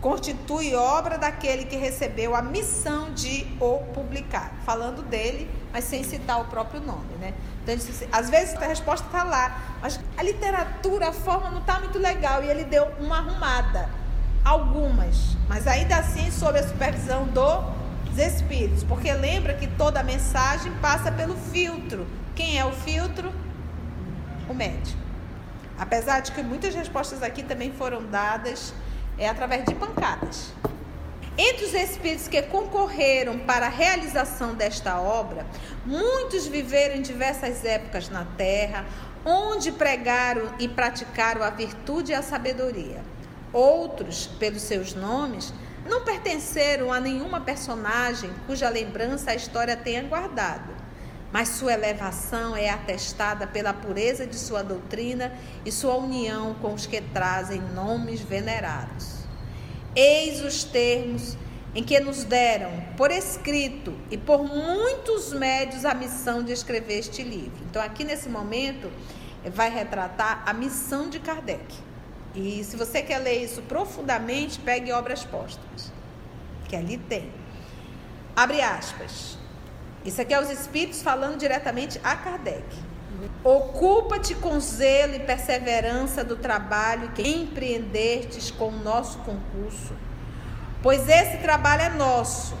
constitui 0.00 0.74
obra 0.74 1.18
daquele 1.18 1.64
que 1.64 1.76
recebeu 1.76 2.34
a 2.34 2.42
missão 2.42 3.12
de 3.12 3.46
o 3.60 3.78
publicar. 3.92 4.52
Falando 4.64 5.02
dele, 5.02 5.50
mas 5.72 5.84
sem 5.84 6.02
citar 6.02 6.40
o 6.40 6.46
próprio 6.46 6.80
nome, 6.80 7.14
né? 7.20 7.34
Então, 7.62 7.74
às 8.10 8.30
vezes 8.30 8.54
a 8.56 8.66
resposta 8.66 9.06
está 9.06 9.22
lá, 9.22 9.78
mas 9.82 10.00
a 10.16 10.22
literatura, 10.22 11.08
a 11.08 11.12
forma 11.12 11.50
não 11.50 11.60
está 11.60 11.78
muito 11.80 11.98
legal. 11.98 12.42
E 12.42 12.48
ele 12.48 12.64
deu 12.64 12.86
uma 12.98 13.18
arrumada. 13.18 13.99
Algumas, 14.44 15.36
mas 15.48 15.66
ainda 15.66 15.96
assim 15.96 16.30
sob 16.30 16.58
a 16.58 16.66
supervisão 16.66 17.26
dos 17.26 18.18
espíritos. 18.18 18.82
Porque 18.84 19.12
lembra 19.12 19.54
que 19.54 19.66
toda 19.66 20.02
mensagem 20.02 20.72
passa 20.80 21.12
pelo 21.12 21.36
filtro. 21.36 22.06
Quem 22.34 22.58
é 22.58 22.64
o 22.64 22.72
filtro? 22.72 23.32
O 24.48 24.54
médico. 24.54 24.98
Apesar 25.78 26.20
de 26.20 26.32
que 26.32 26.42
muitas 26.42 26.74
respostas 26.74 27.22
aqui 27.22 27.42
também 27.42 27.72
foram 27.72 28.04
dadas 28.04 28.74
é 29.18 29.28
através 29.28 29.64
de 29.64 29.74
pancadas. 29.74 30.52
Entre 31.36 31.64
os 31.64 31.74
espíritos 31.74 32.28
que 32.28 32.42
concorreram 32.42 33.38
para 33.38 33.66
a 33.66 33.70
realização 33.70 34.54
desta 34.54 35.00
obra, 35.00 35.46
muitos 35.86 36.46
viveram 36.46 36.96
em 36.96 37.02
diversas 37.02 37.64
épocas 37.64 38.08
na 38.08 38.24
terra, 38.36 38.84
onde 39.24 39.72
pregaram 39.72 40.50
e 40.58 40.68
praticaram 40.68 41.42
a 41.42 41.50
virtude 41.50 42.12
e 42.12 42.14
a 42.14 42.22
sabedoria. 42.22 43.02
Outros, 43.52 44.26
pelos 44.38 44.62
seus 44.62 44.94
nomes, 44.94 45.52
não 45.86 46.04
pertenceram 46.04 46.92
a 46.92 47.00
nenhuma 47.00 47.40
personagem 47.40 48.30
cuja 48.46 48.68
lembrança 48.68 49.32
a 49.32 49.34
história 49.34 49.76
tenha 49.76 50.02
guardado, 50.02 50.74
mas 51.32 51.48
sua 51.48 51.72
elevação 51.72 52.54
é 52.54 52.70
atestada 52.70 53.46
pela 53.46 53.72
pureza 53.72 54.26
de 54.26 54.36
sua 54.36 54.62
doutrina 54.62 55.32
e 55.64 55.72
sua 55.72 55.96
união 55.96 56.54
com 56.54 56.74
os 56.74 56.86
que 56.86 57.00
trazem 57.00 57.60
nomes 57.60 58.20
venerados. 58.20 59.20
Eis 59.96 60.42
os 60.42 60.62
termos 60.62 61.36
em 61.74 61.82
que 61.82 61.98
nos 62.00 62.24
deram 62.24 62.70
por 62.96 63.10
escrito 63.10 63.94
e 64.10 64.16
por 64.16 64.44
muitos 64.44 65.32
médios 65.32 65.84
a 65.84 65.94
missão 65.94 66.42
de 66.42 66.52
escrever 66.52 66.98
este 66.98 67.22
livro. 67.22 67.58
Então, 67.68 67.82
aqui 67.82 68.04
nesse 68.04 68.28
momento, 68.28 68.90
vai 69.52 69.70
retratar 69.70 70.42
a 70.46 70.52
missão 70.52 71.08
de 71.08 71.18
Kardec. 71.18 71.89
E 72.34 72.62
se 72.64 72.76
você 72.76 73.02
quer 73.02 73.18
ler 73.18 73.42
isso 73.42 73.62
profundamente, 73.62 74.58
pegue 74.60 74.92
obras 74.92 75.24
póstumas, 75.24 75.92
que 76.68 76.76
ali 76.76 76.96
tem. 76.96 77.30
Abre 78.36 78.60
aspas. 78.60 79.36
Isso 80.04 80.20
aqui 80.20 80.32
é 80.32 80.40
os 80.40 80.50
espíritos 80.50 81.02
falando 81.02 81.38
diretamente 81.38 82.00
a 82.02 82.16
Kardec. 82.16 82.64
Ocupa-te 83.44 84.34
com 84.34 84.58
zelo 84.60 85.14
e 85.14 85.20
perseverança 85.20 86.22
do 86.24 86.36
trabalho 86.36 87.10
que 87.12 87.22
empreendestes 87.22 88.50
com 88.50 88.68
o 88.68 88.82
nosso 88.82 89.18
concurso, 89.18 89.92
pois 90.82 91.08
esse 91.08 91.38
trabalho 91.38 91.82
é 91.82 91.90
nosso. 91.90 92.56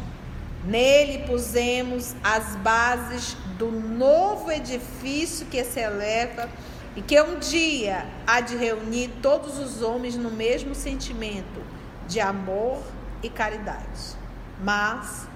Nele 0.64 1.24
pusemos 1.26 2.14
as 2.22 2.56
bases 2.56 3.34
do 3.56 3.70
novo 3.70 4.50
edifício 4.50 5.46
que 5.46 5.64
se 5.64 5.80
eleva 5.80 6.48
e 6.96 7.02
que 7.02 7.20
um 7.20 7.38
dia 7.38 8.06
há 8.26 8.40
de 8.40 8.56
reunir 8.56 9.10
todos 9.22 9.58
os 9.58 9.82
homens 9.82 10.16
no 10.16 10.30
mesmo 10.30 10.74
sentimento 10.74 11.62
de 12.08 12.20
amor 12.20 12.82
e 13.22 13.28
caridade. 13.28 14.16
Mas, 14.62 15.28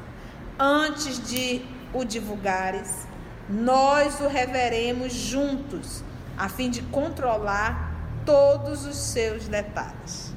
antes 0.58 1.22
de 1.28 1.64
o 1.92 2.04
divulgares, 2.04 3.06
nós 3.48 4.20
o 4.20 4.26
reveremos 4.26 5.12
juntos, 5.12 6.02
a 6.36 6.48
fim 6.48 6.68
de 6.68 6.82
controlar 6.82 7.94
todos 8.26 8.84
os 8.84 8.96
seus 8.96 9.46
detalhes. 9.46 10.32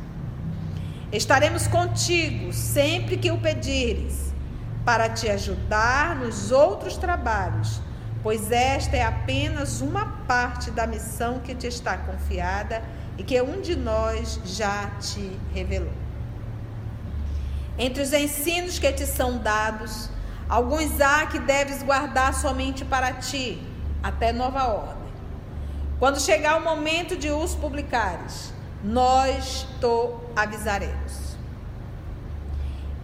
Estaremos 1.11 1.67
contigo 1.67 2.51
sempre 2.51 3.17
que 3.17 3.31
o 3.31 3.39
pedires, 3.39 4.33
para 4.85 5.09
te 5.09 5.29
ajudar 5.29 6.15
nos 6.15 6.51
outros 6.51 6.97
trabalhos, 6.97 7.81
pois 8.23 8.51
esta 8.51 8.95
é 8.95 9.03
apenas 9.03 9.81
uma 9.81 10.05
parte 10.27 10.71
da 10.71 10.85
missão 10.87 11.39
que 11.39 11.55
te 11.55 11.67
está 11.67 11.97
confiada 11.97 12.83
e 13.17 13.23
que 13.23 13.41
um 13.41 13.61
de 13.61 13.75
nós 13.75 14.39
já 14.43 14.91
te 14.99 15.39
revelou. 15.53 15.93
Entre 17.77 18.01
os 18.01 18.11
ensinos 18.13 18.79
que 18.79 18.91
te 18.91 19.05
são 19.05 19.37
dados, 19.37 20.09
alguns 20.49 20.99
há 20.99 21.25
que 21.27 21.39
deves 21.39 21.83
guardar 21.83 22.33
somente 22.33 22.83
para 22.83 23.13
ti, 23.13 23.61
até 24.01 24.31
nova 24.31 24.65
ordem. 24.65 25.07
Quando 25.99 26.19
chegar 26.19 26.57
o 26.57 26.63
momento 26.63 27.15
de 27.15 27.29
os 27.29 27.55
publicares, 27.55 28.53
nós 28.83 29.67
te 29.79 30.15
avisaremos. 30.35 31.35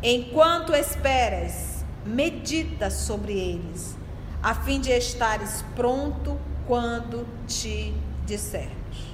Enquanto 0.01 0.75
esperas, 0.75 1.85
medita 2.05 2.89
sobre 2.89 3.33
eles, 3.33 3.97
a 4.43 4.53
fim 4.53 4.79
de 4.79 4.91
estares 4.91 5.63
pronto 5.73 6.37
quando 6.67 7.25
te 7.47 7.95
dissermos. 8.25 9.13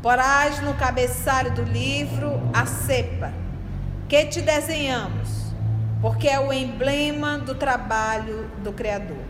Porás 0.00 0.62
no 0.62 0.74
cabeçalho 0.74 1.52
do 1.52 1.62
livro 1.62 2.40
a 2.54 2.64
cepa 2.64 3.32
que 4.08 4.24
te 4.26 4.40
desenhamos, 4.40 5.28
porque 6.00 6.28
é 6.28 6.38
o 6.38 6.52
emblema 6.52 7.38
do 7.38 7.54
trabalho 7.54 8.48
do 8.62 8.72
Criador. 8.72 9.24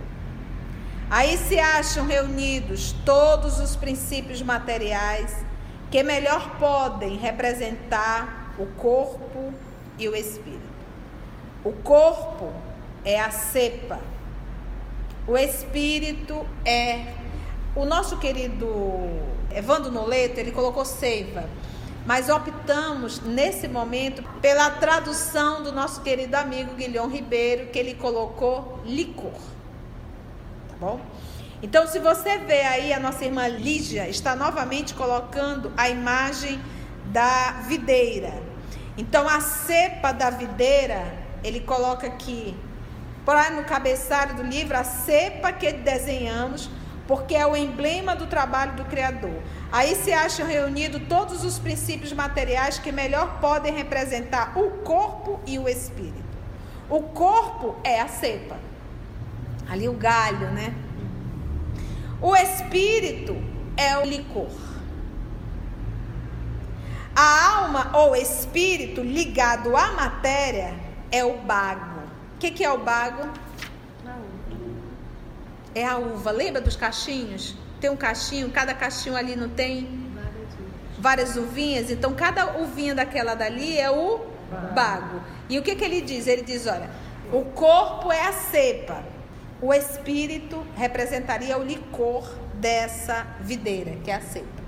Aí 1.11 1.37
se 1.37 1.59
acham 1.59 2.07
reunidos 2.07 2.95
todos 3.05 3.59
os 3.59 3.77
princípios 3.77 4.41
materiais 4.41 5.45
que 5.91 6.03
melhor 6.03 6.57
podem 6.59 7.17
representar 7.17 8.55
o 8.59 8.67
corpo 8.67 9.53
e 9.99 10.09
o 10.09 10.17
espírito. 10.17 10.73
O 11.63 11.73
corpo 11.73 12.51
é 13.05 13.21
a 13.21 13.31
cepa, 13.31 14.01
o 15.27 15.37
espírito 15.37 16.47
é. 16.65 17.07
O 17.75 17.85
nosso 17.85 18.19
querido 18.19 18.69
Evandro 19.55 19.91
Noleto, 19.91 20.39
ele 20.39 20.53
colocou 20.53 20.85
seiva, 20.85 21.49
mas 22.05 22.29
optamos 22.29 23.21
nesse 23.21 23.69
momento 23.69 24.23
pela 24.41 24.71
tradução 24.71 25.63
do 25.63 25.73
nosso 25.73 26.03
querido 26.03 26.37
amigo 26.37 26.75
Guilhom 26.75 27.09
Ribeiro, 27.09 27.69
que 27.69 27.79
ele 27.79 27.95
colocou 27.95 28.81
licor. 28.85 29.33
Tá 30.69 30.77
bom? 30.79 31.01
Então, 31.63 31.87
se 31.87 32.01
você 32.01 32.39
vê 32.39 32.63
aí, 32.63 32.93
a 32.93 32.99
nossa 32.99 33.25
irmã 33.25 33.47
Lígia 33.47 34.09
está 34.09 34.35
novamente 34.35 34.95
colocando 34.95 35.73
a 35.77 35.89
imagem 35.89 36.61
da 37.07 37.53
videira. 37.69 38.33
Então, 38.99 39.29
a 39.29 39.41
cepa 39.41 40.13
da 40.13 40.29
videira, 40.29 41.05
ele 41.45 41.61
coloca 41.61 42.07
aqui, 42.07 42.55
para 43.25 43.51
no 43.51 43.65
cabeçalho 43.65 44.35
do 44.35 44.43
livro, 44.43 44.77
a 44.77 44.85
cepa 44.85 45.53
que 45.53 45.73
desenhamos, 45.73 46.69
porque 47.07 47.35
é 47.35 47.47
o 47.47 47.57
emblema 47.57 48.17
do 48.17 48.27
trabalho 48.27 48.73
do 48.73 48.85
Criador. 48.85 49.43
Aí 49.71 49.95
se 49.95 50.13
acham 50.13 50.47
reunidos 50.47 51.03
todos 51.09 51.45
os 51.45 51.59
princípios 51.59 52.13
materiais 52.13 52.79
que 52.79 52.93
melhor 52.93 53.39
podem 53.41 53.75
representar 53.75 54.59
o 54.59 54.71
corpo 54.83 55.41
e 55.47 55.59
o 55.59 55.69
espírito. 55.69 56.23
O 56.89 57.03
corpo 57.03 57.77
é 57.85 58.01
a 58.01 58.09
cepa, 58.09 58.57
ali 59.69 59.89
o 59.89 59.95
galho, 59.95 60.51
né? 60.51 60.75
O 62.21 62.37
espírito 62.37 63.37
é 63.77 63.97
o 63.99 64.05
licor. 64.05 64.51
A 67.15 67.57
alma 67.57 67.91
ou 67.95 68.17
espírito 68.17 69.03
ligado 69.03 69.77
à 69.77 69.93
matéria 69.93 70.75
é 71.11 71.25
o 71.25 71.39
bago. 71.39 71.92
Que, 72.43 72.51
que 72.51 72.65
é 72.65 72.73
o 72.73 72.79
bago? 72.79 73.29
É 75.73 75.87
a 75.87 75.97
uva. 75.97 76.33
Lembra 76.33 76.61
dos 76.61 76.75
cachinhos? 76.75 77.55
Tem 77.81 77.89
um 77.89 77.97
cachinho, 77.97 78.51
cada 78.51 78.75
cachinho 78.75 79.15
ali 79.15 79.37
não 79.37 79.49
tem 79.49 80.11
várias 80.99 81.37
uvinhas. 81.37 81.89
Então, 81.89 82.13
cada 82.15 82.59
uvinha 82.59 82.97
daquela 82.97 83.37
dali 83.37 83.79
é 83.79 83.89
o 83.89 84.27
bago. 84.75 85.21
E 85.49 85.57
o 85.57 85.63
que, 85.63 85.77
que 85.77 85.85
ele 85.85 86.01
diz? 86.01 86.27
Ele 86.27 86.43
diz: 86.43 86.67
olha, 86.67 86.91
o 87.33 87.45
corpo 87.45 88.11
é 88.11 88.27
a 88.27 88.33
cepa, 88.33 89.05
o 89.61 89.73
espírito 89.73 90.67
representaria 90.75 91.57
o 91.57 91.63
licor 91.63 92.29
dessa 92.55 93.25
videira, 93.41 93.93
que 94.03 94.11
é 94.11 94.17
a 94.17 94.21
cepa. 94.21 94.63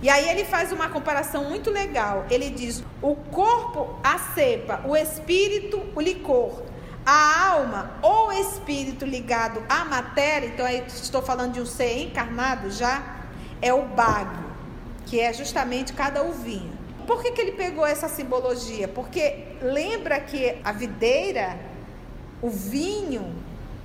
E 0.00 0.08
aí 0.08 0.28
ele 0.28 0.44
faz 0.44 0.70
uma 0.70 0.88
comparação 0.88 1.42
muito 1.42 1.72
legal. 1.72 2.24
Ele 2.30 2.50
diz: 2.50 2.84
o 3.02 3.16
corpo, 3.16 3.98
a 4.00 4.16
cepa, 4.16 4.80
o 4.86 4.96
espírito, 4.96 5.82
o 5.96 6.00
licor. 6.00 6.69
A 7.12 7.48
alma 7.54 7.90
ou 8.02 8.30
espírito 8.30 9.04
ligado 9.04 9.60
à 9.68 9.84
matéria, 9.84 10.46
então 10.46 10.64
aí 10.64 10.84
estou 10.86 11.20
falando 11.20 11.54
de 11.54 11.60
um 11.60 11.66
ser 11.66 12.02
encarnado 12.02 12.70
já, 12.70 13.02
é 13.60 13.74
o 13.74 13.82
bago, 13.82 14.44
que 15.06 15.18
é 15.18 15.32
justamente 15.32 15.92
cada 15.92 16.22
uvinha. 16.22 16.70
Por 17.08 17.20
que, 17.20 17.32
que 17.32 17.40
ele 17.40 17.50
pegou 17.50 17.84
essa 17.84 18.08
simbologia? 18.08 18.86
Porque 18.86 19.44
lembra 19.60 20.20
que 20.20 20.56
a 20.62 20.70
videira, 20.70 21.58
o 22.40 22.48
vinho, 22.48 23.34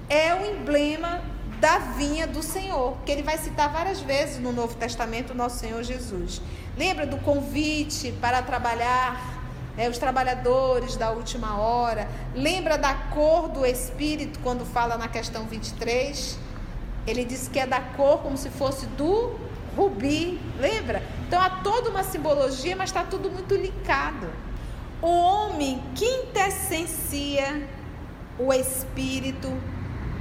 é 0.07 0.35
o 0.35 0.45
emblema 0.45 1.19
da 1.59 1.79
vinha 1.79 2.27
do 2.27 2.43
Senhor, 2.43 2.95
que 3.07 3.11
ele 3.11 3.23
vai 3.23 3.39
citar 3.39 3.73
várias 3.73 4.01
vezes 4.01 4.37
no 4.37 4.51
Novo 4.51 4.75
Testamento 4.75 5.31
o 5.31 5.35
nosso 5.35 5.57
Senhor 5.57 5.81
Jesus. 5.81 6.43
Lembra 6.77 7.07
do 7.07 7.17
convite 7.17 8.11
para 8.21 8.43
trabalhar 8.43 9.44
é, 9.77 9.89
os 9.89 9.97
trabalhadores 9.97 10.95
da 10.95 11.11
última 11.11 11.57
hora. 11.57 12.07
Lembra 12.33 12.77
da 12.77 12.93
cor 12.93 13.49
do 13.49 13.65
Espírito 13.65 14.39
quando 14.39 14.65
fala 14.65 14.97
na 14.97 15.07
questão 15.07 15.45
23? 15.45 16.37
Ele 17.05 17.25
diz 17.25 17.47
que 17.47 17.59
é 17.59 17.67
da 17.67 17.81
cor 17.81 18.19
como 18.19 18.37
se 18.37 18.49
fosse 18.49 18.85
do 18.87 19.35
rubi. 19.75 20.39
Lembra? 20.59 21.03
Então 21.27 21.41
há 21.41 21.49
toda 21.49 21.89
uma 21.89 22.03
simbologia, 22.03 22.75
mas 22.75 22.89
está 22.89 23.03
tudo 23.03 23.29
muito 23.29 23.55
linkado. 23.55 24.27
O 25.01 25.07
homem 25.07 25.83
quintessencia 25.93 27.67
o 28.39 28.51
Espírito 28.53 29.51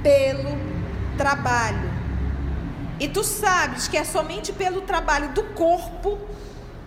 pelo 0.03 0.57
trabalho. 1.17 1.91
E 2.99 3.07
tu 3.07 3.23
sabes 3.23 3.87
que 3.87 3.97
é 3.97 4.03
somente 4.03 4.53
pelo 4.53 4.81
trabalho 4.81 5.33
do 5.33 5.43
corpo 5.43 6.17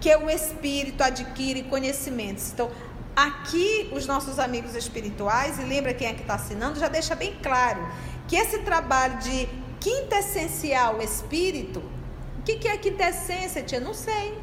que 0.01 0.15
o 0.17 0.31
espírito 0.31 1.03
adquire 1.03 1.63
conhecimentos. 1.65 2.53
Então, 2.53 2.71
aqui 3.17 3.91
os 3.93 4.07
nossos 4.07 4.39
amigos 4.39 4.75
espirituais, 4.75 5.59
e 5.59 5.63
lembra 5.63 5.93
quem 5.93 6.09
é 6.09 6.15
que 6.15 6.23
está 6.23 6.35
assinando, 6.35 6.79
já 6.79 6.89
deixa 6.89 7.15
bem 7.15 7.37
claro 7.43 7.87
que 8.27 8.37
esse 8.37 8.59
trabalho 8.61 9.19
de 9.19 9.49
quintessencial 9.81 11.01
espírito, 11.01 11.81
o 12.39 12.43
que, 12.43 12.57
que 12.57 12.69
é 12.69 12.77
quintessência, 12.77 13.63
tia? 13.63 13.81
Não 13.81 13.95
sei. 13.95 14.39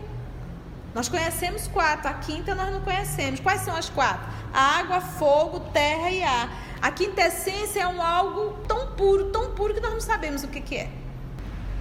Nós 0.94 1.10
conhecemos 1.10 1.68
quatro, 1.68 2.10
a 2.10 2.14
quinta 2.14 2.56
nós 2.56 2.72
não 2.72 2.82
conhecemos. 2.82 3.40
Quais 3.42 3.62
são 3.62 3.76
as 3.76 3.90
quatro? 3.90 4.26
Água, 4.54 5.02
fogo, 5.02 5.60
terra 5.72 6.10
e 6.10 6.24
ar. 6.24 6.50
A 6.82 6.92
quintessência 6.92 7.82
é 7.82 7.88
um 7.88 8.02
algo 8.02 8.60
tão 8.68 8.96
puro, 8.96 9.26
tão 9.26 9.52
puro 9.52 9.74
que 9.74 9.82
nós 9.82 9.92
não 9.92 10.02
sabemos 10.02 10.44
o 10.44 10.48
que, 10.48 10.62
que 10.62 10.76
é. 10.78 10.90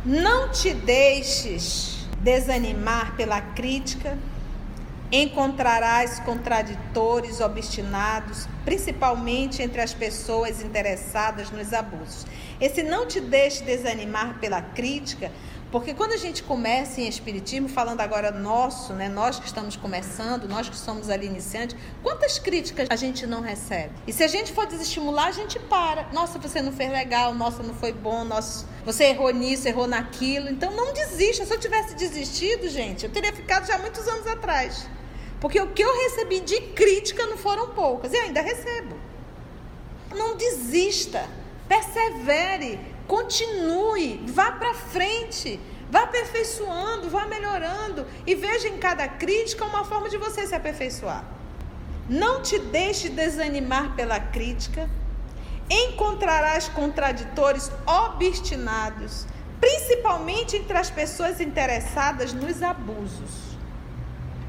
Não 0.04 0.50
te 0.50 0.74
deixes 0.74 2.03
desanimar 2.24 3.14
pela 3.16 3.40
crítica. 3.40 4.18
Encontrarás 5.12 6.18
contraditores 6.20 7.40
obstinados, 7.40 8.48
principalmente 8.64 9.62
entre 9.62 9.80
as 9.80 9.94
pessoas 9.94 10.62
interessadas 10.62 11.50
nos 11.50 11.72
abusos. 11.72 12.26
Esse 12.60 12.82
não 12.82 13.06
te 13.06 13.20
deixe 13.20 13.62
desanimar 13.62 14.38
pela 14.40 14.62
crítica 14.62 15.30
porque 15.74 15.92
quando 15.92 16.12
a 16.12 16.16
gente 16.16 16.40
começa 16.44 17.00
em 17.00 17.08
Espiritismo, 17.08 17.68
falando 17.68 18.00
agora 18.00 18.30
nosso, 18.30 18.92
né, 18.92 19.08
nós 19.08 19.40
que 19.40 19.46
estamos 19.46 19.74
começando, 19.74 20.46
nós 20.46 20.68
que 20.68 20.76
somos 20.76 21.10
ali 21.10 21.26
iniciantes, 21.26 21.76
quantas 22.00 22.38
críticas 22.38 22.86
a 22.88 22.94
gente 22.94 23.26
não 23.26 23.40
recebe? 23.40 23.90
E 24.06 24.12
se 24.12 24.22
a 24.22 24.28
gente 24.28 24.52
for 24.52 24.68
desestimular, 24.68 25.26
a 25.26 25.32
gente 25.32 25.58
para. 25.58 26.08
Nossa, 26.12 26.38
você 26.38 26.62
não 26.62 26.70
fez 26.70 26.92
legal, 26.92 27.34
nossa, 27.34 27.60
não 27.64 27.74
foi 27.74 27.92
bom, 27.92 28.22
nossa, 28.22 28.68
você 28.84 29.06
errou 29.06 29.30
nisso, 29.30 29.66
errou 29.66 29.88
naquilo. 29.88 30.48
Então 30.48 30.70
não 30.70 30.92
desista. 30.92 31.44
Se 31.44 31.52
eu 31.52 31.58
tivesse 31.58 31.96
desistido, 31.96 32.68
gente, 32.68 33.06
eu 33.06 33.10
teria 33.10 33.32
ficado 33.32 33.66
já 33.66 33.76
muitos 33.76 34.06
anos 34.06 34.28
atrás. 34.28 34.88
Porque 35.40 35.60
o 35.60 35.72
que 35.72 35.82
eu 35.82 35.92
recebi 36.04 36.38
de 36.38 36.60
crítica 36.68 37.26
não 37.26 37.36
foram 37.36 37.70
poucas, 37.70 38.12
e 38.12 38.16
ainda 38.16 38.40
recebo. 38.40 38.94
Não 40.14 40.36
desista. 40.36 41.28
Persevere, 41.66 42.93
continue, 43.06 44.20
vá 44.26 44.52
para 44.52 44.74
frente. 44.74 45.60
Vá 45.90 46.02
aperfeiçoando, 46.02 47.08
vá 47.08 47.26
melhorando 47.26 48.06
e 48.26 48.34
veja 48.34 48.68
em 48.68 48.78
cada 48.78 49.06
crítica 49.06 49.64
uma 49.64 49.84
forma 49.84 50.08
de 50.08 50.16
você 50.16 50.46
se 50.46 50.54
aperfeiçoar. 50.54 51.24
Não 52.08 52.42
te 52.42 52.58
deixe 52.58 53.08
desanimar 53.08 53.94
pela 53.94 54.18
crítica. 54.18 54.90
Encontrarás 55.70 56.68
contraditores 56.68 57.70
obstinados, 57.86 59.26
principalmente 59.60 60.56
entre 60.56 60.76
as 60.76 60.90
pessoas 60.90 61.40
interessadas 61.40 62.32
nos 62.32 62.62
abusos. 62.62 63.54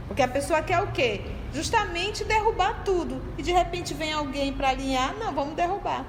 Porque 0.08 0.22
a 0.22 0.28
pessoa 0.28 0.62
quer 0.62 0.82
o 0.82 0.92
quê? 0.92 1.22
Justamente 1.54 2.24
derrubar 2.24 2.84
tudo. 2.84 3.22
E 3.38 3.44
de 3.44 3.52
repente 3.52 3.94
vem 3.94 4.12
alguém 4.12 4.52
para 4.52 4.70
alinhar, 4.70 5.16
não, 5.16 5.34
vamos 5.34 5.56
derrubar. 5.56 6.06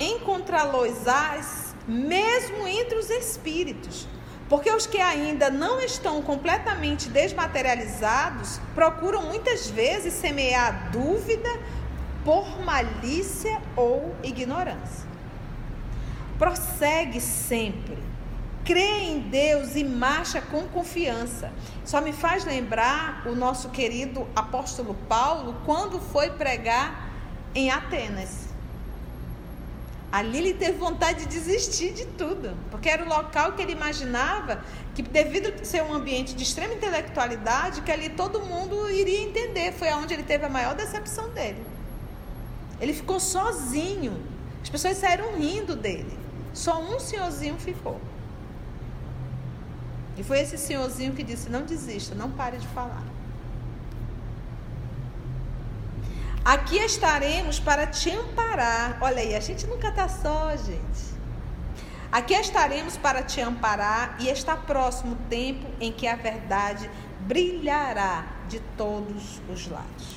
Encontrá-los-ás 0.00 1.74
mesmo 1.86 2.66
entre 2.66 2.96
os 2.96 3.10
espíritos. 3.10 4.08
Porque 4.48 4.70
os 4.72 4.84
que 4.84 4.98
ainda 4.98 5.48
não 5.48 5.80
estão 5.80 6.20
completamente 6.22 7.08
desmaterializados 7.08 8.60
procuram 8.74 9.22
muitas 9.22 9.70
vezes 9.70 10.14
semear 10.14 10.90
dúvida 10.90 11.48
por 12.24 12.60
malícia 12.64 13.62
ou 13.76 14.14
ignorância. 14.24 15.08
Prossegue 16.36 17.20
sempre. 17.20 17.96
Crê 18.64 19.02
em 19.04 19.20
Deus 19.20 19.76
e 19.76 19.84
marcha 19.84 20.40
com 20.40 20.66
confiança. 20.68 21.52
Só 21.84 22.00
me 22.00 22.12
faz 22.12 22.44
lembrar 22.44 23.26
o 23.26 23.34
nosso 23.34 23.70
querido 23.70 24.26
apóstolo 24.34 24.94
Paulo 25.08 25.56
quando 25.64 26.00
foi 26.00 26.30
pregar 26.30 27.08
em 27.54 27.70
Atenas. 27.70 28.49
Ali 30.12 30.38
ele 30.38 30.54
teve 30.54 30.76
vontade 30.76 31.20
de 31.20 31.26
desistir 31.26 31.92
de 31.92 32.04
tudo, 32.04 32.56
porque 32.68 32.88
era 32.88 33.04
o 33.04 33.08
local 33.08 33.52
que 33.52 33.62
ele 33.62 33.72
imaginava 33.72 34.64
que, 34.92 35.02
devido 35.02 35.54
a 35.60 35.64
ser 35.64 35.82
um 35.84 35.94
ambiente 35.94 36.34
de 36.34 36.42
extrema 36.42 36.74
intelectualidade, 36.74 37.82
que 37.82 37.92
ali 37.92 38.08
todo 38.08 38.40
mundo 38.40 38.90
iria 38.90 39.22
entender. 39.22 39.72
Foi 39.72 39.88
aonde 39.88 40.12
ele 40.14 40.24
teve 40.24 40.44
a 40.44 40.48
maior 40.48 40.74
decepção 40.74 41.28
dele. 41.30 41.64
Ele 42.80 42.92
ficou 42.92 43.20
sozinho. 43.20 44.20
As 44.60 44.68
pessoas 44.68 44.96
saíram 44.96 45.36
rindo 45.36 45.76
dele. 45.76 46.18
Só 46.52 46.82
um 46.82 46.98
senhorzinho 46.98 47.56
ficou. 47.56 48.00
E 50.16 50.24
foi 50.24 50.40
esse 50.40 50.58
senhorzinho 50.58 51.12
que 51.12 51.22
disse: 51.22 51.48
Não 51.48 51.62
desista, 51.62 52.16
não 52.16 52.30
pare 52.32 52.58
de 52.58 52.66
falar. 52.68 53.09
Aqui 56.44 56.78
estaremos 56.78 57.60
para 57.60 57.86
te 57.86 58.10
amparar. 58.10 58.96
Olha 59.02 59.18
aí, 59.18 59.34
a 59.34 59.40
gente 59.40 59.66
nunca 59.66 59.88
está 59.88 60.08
só, 60.08 60.56
gente. 60.56 61.10
Aqui 62.10 62.34
estaremos 62.34 62.96
para 62.96 63.22
te 63.22 63.40
amparar 63.40 64.16
e 64.18 64.28
está 64.28 64.56
próximo 64.56 65.12
o 65.12 65.28
tempo 65.28 65.66
em 65.80 65.92
que 65.92 66.06
a 66.06 66.16
verdade 66.16 66.90
brilhará 67.20 68.24
de 68.48 68.58
todos 68.76 69.40
os 69.52 69.68
lados. 69.68 70.16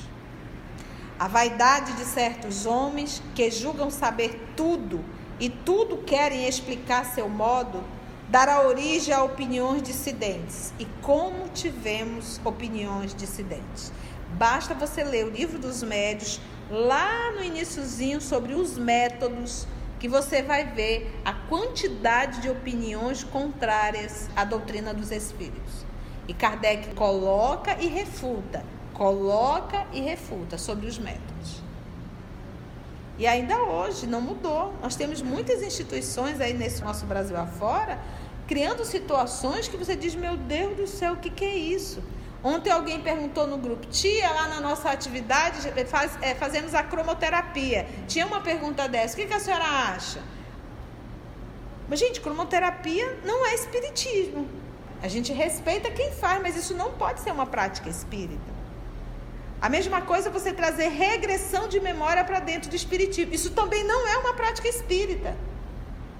A 1.18 1.28
vaidade 1.28 1.92
de 1.92 2.04
certos 2.04 2.64
homens 2.64 3.22
que 3.34 3.50
julgam 3.50 3.90
saber 3.90 4.52
tudo 4.56 5.04
e 5.38 5.48
tudo 5.50 5.98
querem 5.98 6.48
explicar 6.48 7.04
seu 7.04 7.28
modo 7.28 7.84
dará 8.28 8.66
origem 8.66 9.14
a 9.14 9.22
opiniões 9.22 9.82
dissidentes. 9.82 10.72
E 10.78 10.86
como 11.02 11.48
tivemos 11.50 12.40
opiniões 12.44 13.14
dissidentes? 13.14 13.92
Basta 14.36 14.74
você 14.74 15.04
ler 15.04 15.26
o 15.26 15.30
livro 15.30 15.58
dos 15.58 15.82
médios, 15.82 16.40
lá 16.70 17.32
no 17.32 17.42
iníciozinho 17.42 18.20
sobre 18.20 18.54
os 18.54 18.76
métodos, 18.76 19.66
que 20.00 20.08
você 20.08 20.42
vai 20.42 20.64
ver 20.72 21.20
a 21.24 21.32
quantidade 21.32 22.40
de 22.42 22.50
opiniões 22.50 23.22
contrárias 23.22 24.28
à 24.34 24.44
doutrina 24.44 24.92
dos 24.92 25.10
espíritos. 25.10 25.86
E 26.26 26.34
Kardec 26.34 26.94
coloca 26.94 27.80
e 27.80 27.86
refuta, 27.86 28.64
coloca 28.92 29.86
e 29.92 30.00
refuta 30.00 30.58
sobre 30.58 30.86
os 30.86 30.98
métodos. 30.98 31.62
E 33.16 33.26
ainda 33.26 33.62
hoje 33.62 34.06
não 34.06 34.20
mudou. 34.20 34.74
Nós 34.82 34.96
temos 34.96 35.22
muitas 35.22 35.62
instituições 35.62 36.40
aí 36.40 36.52
nesse 36.52 36.82
nosso 36.82 37.06
Brasil 37.06 37.36
afora 37.36 38.00
criando 38.46 38.84
situações 38.84 39.68
que 39.68 39.76
você 39.76 39.96
diz: 39.96 40.14
Meu 40.14 40.36
Deus 40.36 40.76
do 40.76 40.86
céu, 40.86 41.14
o 41.14 41.16
que, 41.16 41.30
que 41.30 41.44
é 41.44 41.56
isso? 41.56 42.02
Ontem 42.44 42.70
alguém 42.70 43.00
perguntou 43.00 43.46
no 43.46 43.56
grupo, 43.56 43.86
tia, 43.86 44.30
lá 44.30 44.48
na 44.48 44.60
nossa 44.60 44.90
atividade, 44.90 45.60
faz, 45.86 46.18
é, 46.20 46.34
fazemos 46.34 46.74
a 46.74 46.82
cromoterapia. 46.82 47.88
Tinha 48.06 48.26
uma 48.26 48.42
pergunta 48.42 48.86
dessa, 48.86 49.14
o 49.14 49.16
que, 49.16 49.26
que 49.26 49.32
a 49.32 49.40
senhora 49.40 49.64
acha? 49.64 50.20
Mas, 51.88 51.98
gente, 51.98 52.20
cromoterapia 52.20 53.18
não 53.24 53.46
é 53.46 53.54
espiritismo. 53.54 54.46
A 55.02 55.08
gente 55.08 55.32
respeita 55.32 55.90
quem 55.90 56.12
faz, 56.12 56.42
mas 56.42 56.54
isso 56.54 56.74
não 56.74 56.92
pode 56.92 57.20
ser 57.20 57.30
uma 57.30 57.46
prática 57.46 57.88
espírita. 57.88 58.52
A 59.62 59.70
mesma 59.70 60.02
coisa 60.02 60.28
você 60.28 60.52
trazer 60.52 60.88
regressão 60.88 61.66
de 61.66 61.80
memória 61.80 62.22
para 62.24 62.40
dentro 62.40 62.68
do 62.68 62.76
espiritismo. 62.76 63.32
Isso 63.32 63.52
também 63.52 63.84
não 63.84 64.06
é 64.06 64.18
uma 64.18 64.34
prática 64.34 64.68
espírita. 64.68 65.34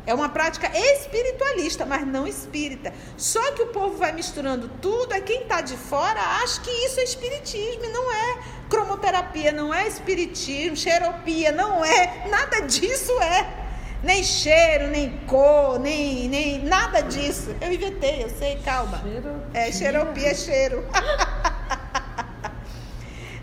É 0.07 0.13
uma 0.13 0.29
prática 0.29 0.71
espiritualista, 0.75 1.87
mas 1.87 2.07
não 2.07 2.27
espírita. 2.27 2.93
Só 3.17 3.53
que 3.53 3.63
o 3.63 3.69
povo 3.69 3.97
vai 3.97 4.13
misturando 4.13 4.69
tudo, 4.81 5.15
é 5.15 5.21
quem 5.21 5.43
está 5.43 5.63
de 5.63 5.77
fora 5.77 6.21
acha 6.43 6.61
que 6.61 6.71
isso 6.71 7.01
é 7.01 7.05
espiritismo, 7.05 7.85
e 7.85 7.89
não 7.89 8.13
é. 8.13 8.39
Cromoterapia 8.69 9.51
não 9.51 9.73
é 9.73 9.89
espiritismo, 9.89 10.77
xeropia 10.77 11.53
não 11.53 11.85
é, 11.85 12.29
nada 12.29 12.61
disso 12.61 13.13
é. 13.21 13.65
Nem 14.03 14.23
cheiro, 14.23 14.89
nem 14.89 15.19
cor, 15.27 15.79
nem, 15.79 16.29
nem 16.29 16.63
nada 16.63 17.01
disso. 17.01 17.57
Eu 17.59 17.73
inventei, 17.73 18.23
eu 18.23 18.29
sei, 18.29 18.61
calma. 18.63 18.99
Xeropia. 18.99 19.49
É, 19.55 19.73
xeropia 19.73 20.29
é 20.29 20.35
cheiro. 20.35 20.85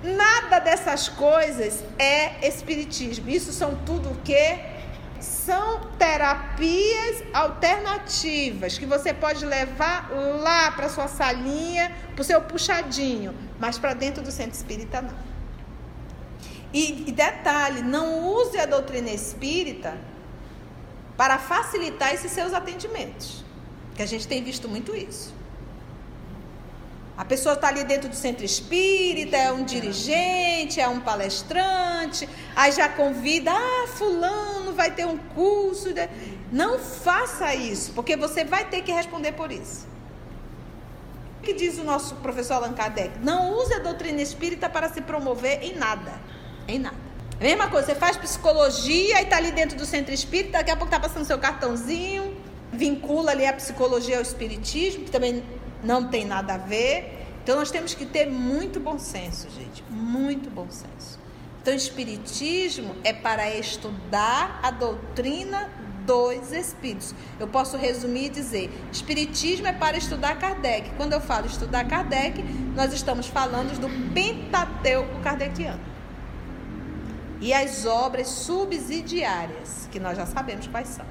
nada 0.04 0.60
dessas 0.60 1.10
coisas 1.10 1.84
é 1.98 2.48
espiritismo. 2.48 3.28
Isso 3.28 3.52
são 3.52 3.74
tudo 3.86 4.12
o 4.12 4.16
que? 4.18 4.71
São 5.46 5.80
terapias 5.98 7.24
alternativas 7.34 8.78
que 8.78 8.86
você 8.86 9.14
pode 9.14 9.46
levar 9.46 10.10
lá 10.12 10.72
para 10.72 10.88
sua 10.90 11.08
salinha, 11.08 11.92
para 12.14 12.22
o 12.22 12.26
seu 12.26 12.42
puxadinho, 12.42 13.36
mas 13.60 13.80
para 13.80 13.94
dentro 13.94 14.22
do 14.22 14.32
centro 14.32 14.56
espírita 14.56 15.02
não. 15.02 15.32
E, 16.74 17.10
e 17.10 17.12
detalhe, 17.12 17.82
não 17.82 18.28
use 18.28 18.58
a 18.60 18.66
doutrina 18.66 19.10
espírita 19.10 19.98
para 21.18 21.38
facilitar 21.38 22.14
esses 22.14 22.32
seus 22.32 22.54
atendimentos, 22.54 23.44
que 23.96 24.02
a 24.02 24.06
gente 24.06 24.28
tem 24.28 24.44
visto 24.44 24.70
muito 24.70 24.96
isso. 24.96 25.41
A 27.22 27.26
pessoa 27.26 27.54
está 27.54 27.68
ali 27.68 27.84
dentro 27.84 28.10
do 28.10 28.16
centro 28.16 28.44
espírita, 28.44 29.38
é 29.38 29.52
um 29.52 29.64
dirigente, 29.64 30.82
é 30.82 30.88
um 30.88 31.00
palestrante, 31.00 32.28
aí 32.56 32.72
já 32.72 32.90
convida, 32.90 33.52
ah, 33.52 33.88
fulano 33.90 34.74
vai 34.74 34.90
ter 34.90 35.06
um 35.06 35.20
curso. 35.20 35.90
Não 36.52 36.80
faça 36.80 37.54
isso, 37.54 37.92
porque 37.94 38.18
você 38.18 38.44
vai 38.44 38.66
ter 38.68 38.82
que 38.82 38.92
responder 38.92 39.34
por 39.34 39.52
isso. 39.52 39.88
O 41.38 41.44
que 41.44 41.54
diz 41.54 41.78
o 41.78 41.84
nosso 41.84 42.16
professor 42.16 42.56
Allan 42.56 42.74
Kardec? 42.74 43.12
Não 43.20 43.54
use 43.56 43.72
a 43.72 43.80
doutrina 43.80 44.20
espírita 44.20 44.68
para 44.68 44.90
se 44.90 45.02
promover 45.02 45.62
em 45.62 45.76
nada. 45.76 46.20
Em 46.68 46.80
nada. 46.80 46.98
A 47.40 47.44
mesma 47.44 47.70
coisa, 47.70 47.86
você 47.86 47.96
faz 47.96 48.18
psicologia 48.18 49.22
e 49.22 49.24
está 49.24 49.38
ali 49.38 49.52
dentro 49.52 49.78
do 49.78 49.86
centro 49.86 50.12
espírita, 50.12 50.58
daqui 50.58 50.72
a 50.72 50.76
pouco 50.76 50.92
está 50.92 51.00
passando 51.00 51.24
seu 51.24 51.38
cartãozinho, 51.38 52.31
vincula 52.72 53.32
ali 53.32 53.46
a 53.46 53.54
psicologia 53.54 54.18
ao 54.18 54.22
espiritismo, 54.22 55.06
que 55.06 55.12
também 55.12 55.44
não 55.84 56.08
tem 56.08 56.26
nada 56.26 56.56
a 56.56 56.58
ver. 56.58 57.20
Então 57.44 57.58
nós 57.58 57.72
temos 57.72 57.94
que 57.94 58.06
ter 58.06 58.28
muito 58.28 58.80
bom 58.80 59.00
senso, 59.00 59.50
gente, 59.50 59.84
muito 59.90 60.50
bom 60.50 60.70
senso. 60.70 61.20
Então, 61.62 61.76
espiritismo 61.76 62.96
é 63.04 63.14
para 63.14 63.56
estudar 63.56 64.60
a 64.64 64.72
doutrina 64.72 65.70
dos 66.08 66.52
espíritos. 66.52 67.14
Eu 67.40 67.48
posso 67.48 67.78
resumir 67.78 68.26
e 68.26 68.30
dizer: 68.30 68.72
espiritismo 68.92 69.68
é 69.68 69.74
para 69.74 69.96
estudar 69.96 70.40
Kardec. 70.40 70.90
Quando 70.98 71.14
eu 71.14 71.22
falo 71.22 71.46
estudar 71.46 71.88
Kardec, 71.88 72.42
nós 72.76 72.92
estamos 72.94 73.28
falando 73.28 73.80
do 73.80 73.88
Pentateuco 74.12 75.20
kardeciano. 75.22 75.80
E 77.40 77.54
as 77.54 77.86
obras 77.86 78.28
subsidiárias, 78.28 79.88
que 79.92 80.00
nós 80.00 80.18
já 80.18 80.26
sabemos 80.26 80.66
quais 80.66 80.88
são. 80.88 81.06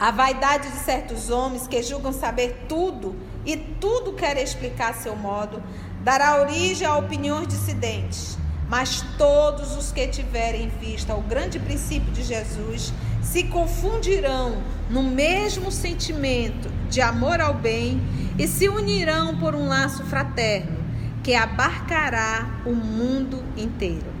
A 0.00 0.12
vaidade 0.12 0.70
de 0.70 0.78
certos 0.78 1.28
homens 1.28 1.66
que 1.66 1.82
julgam 1.82 2.12
saber 2.12 2.66
tudo 2.68 3.16
e 3.44 3.56
tudo 3.56 4.12
querem 4.12 4.44
explicar 4.44 4.90
a 4.90 4.94
seu 4.94 5.16
modo 5.16 5.60
dará 6.04 6.40
origem 6.40 6.86
a 6.86 6.96
opiniões 6.96 7.48
dissidentes. 7.48 8.38
Mas 8.68 9.02
todos 9.16 9.76
os 9.76 9.90
que 9.90 10.06
tiverem 10.06 10.66
em 10.66 10.68
vista 10.68 11.16
o 11.16 11.22
grande 11.22 11.58
princípio 11.58 12.12
de 12.12 12.22
Jesus 12.22 12.92
se 13.20 13.44
confundirão 13.44 14.62
no 14.88 15.02
mesmo 15.02 15.72
sentimento 15.72 16.70
de 16.88 17.00
amor 17.00 17.40
ao 17.40 17.54
bem 17.54 18.00
e 18.38 18.46
se 18.46 18.68
unirão 18.68 19.36
por 19.38 19.56
um 19.56 19.66
laço 19.66 20.04
fraterno 20.04 20.78
que 21.24 21.34
abarcará 21.34 22.62
o 22.64 22.72
mundo 22.72 23.42
inteiro. 23.56 24.17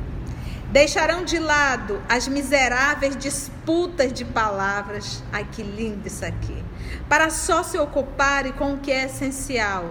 Deixarão 0.70 1.24
de 1.24 1.38
lado 1.38 2.02
as 2.08 2.28
miseráveis 2.28 3.16
disputas 3.16 4.12
de 4.12 4.24
palavras. 4.24 5.22
Ai, 5.32 5.46
que 5.50 5.62
lindo 5.62 6.06
isso 6.06 6.24
aqui. 6.24 6.62
Para 7.08 7.30
só 7.30 7.62
se 7.62 7.78
ocuparem 7.78 8.52
com 8.52 8.74
o 8.74 8.78
que 8.78 8.92
é 8.92 9.04
essencial. 9.04 9.90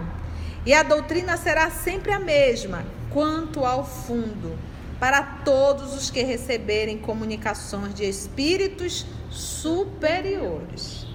E 0.64 0.72
a 0.72 0.84
doutrina 0.84 1.36
será 1.36 1.70
sempre 1.70 2.12
a 2.12 2.20
mesma, 2.20 2.84
quanto 3.10 3.64
ao 3.64 3.84
fundo, 3.84 4.56
para 5.00 5.22
todos 5.22 5.94
os 5.94 6.10
que 6.10 6.22
receberem 6.22 6.98
comunicações 6.98 7.94
de 7.94 8.04
espíritos 8.04 9.04
superiores. 9.30 11.06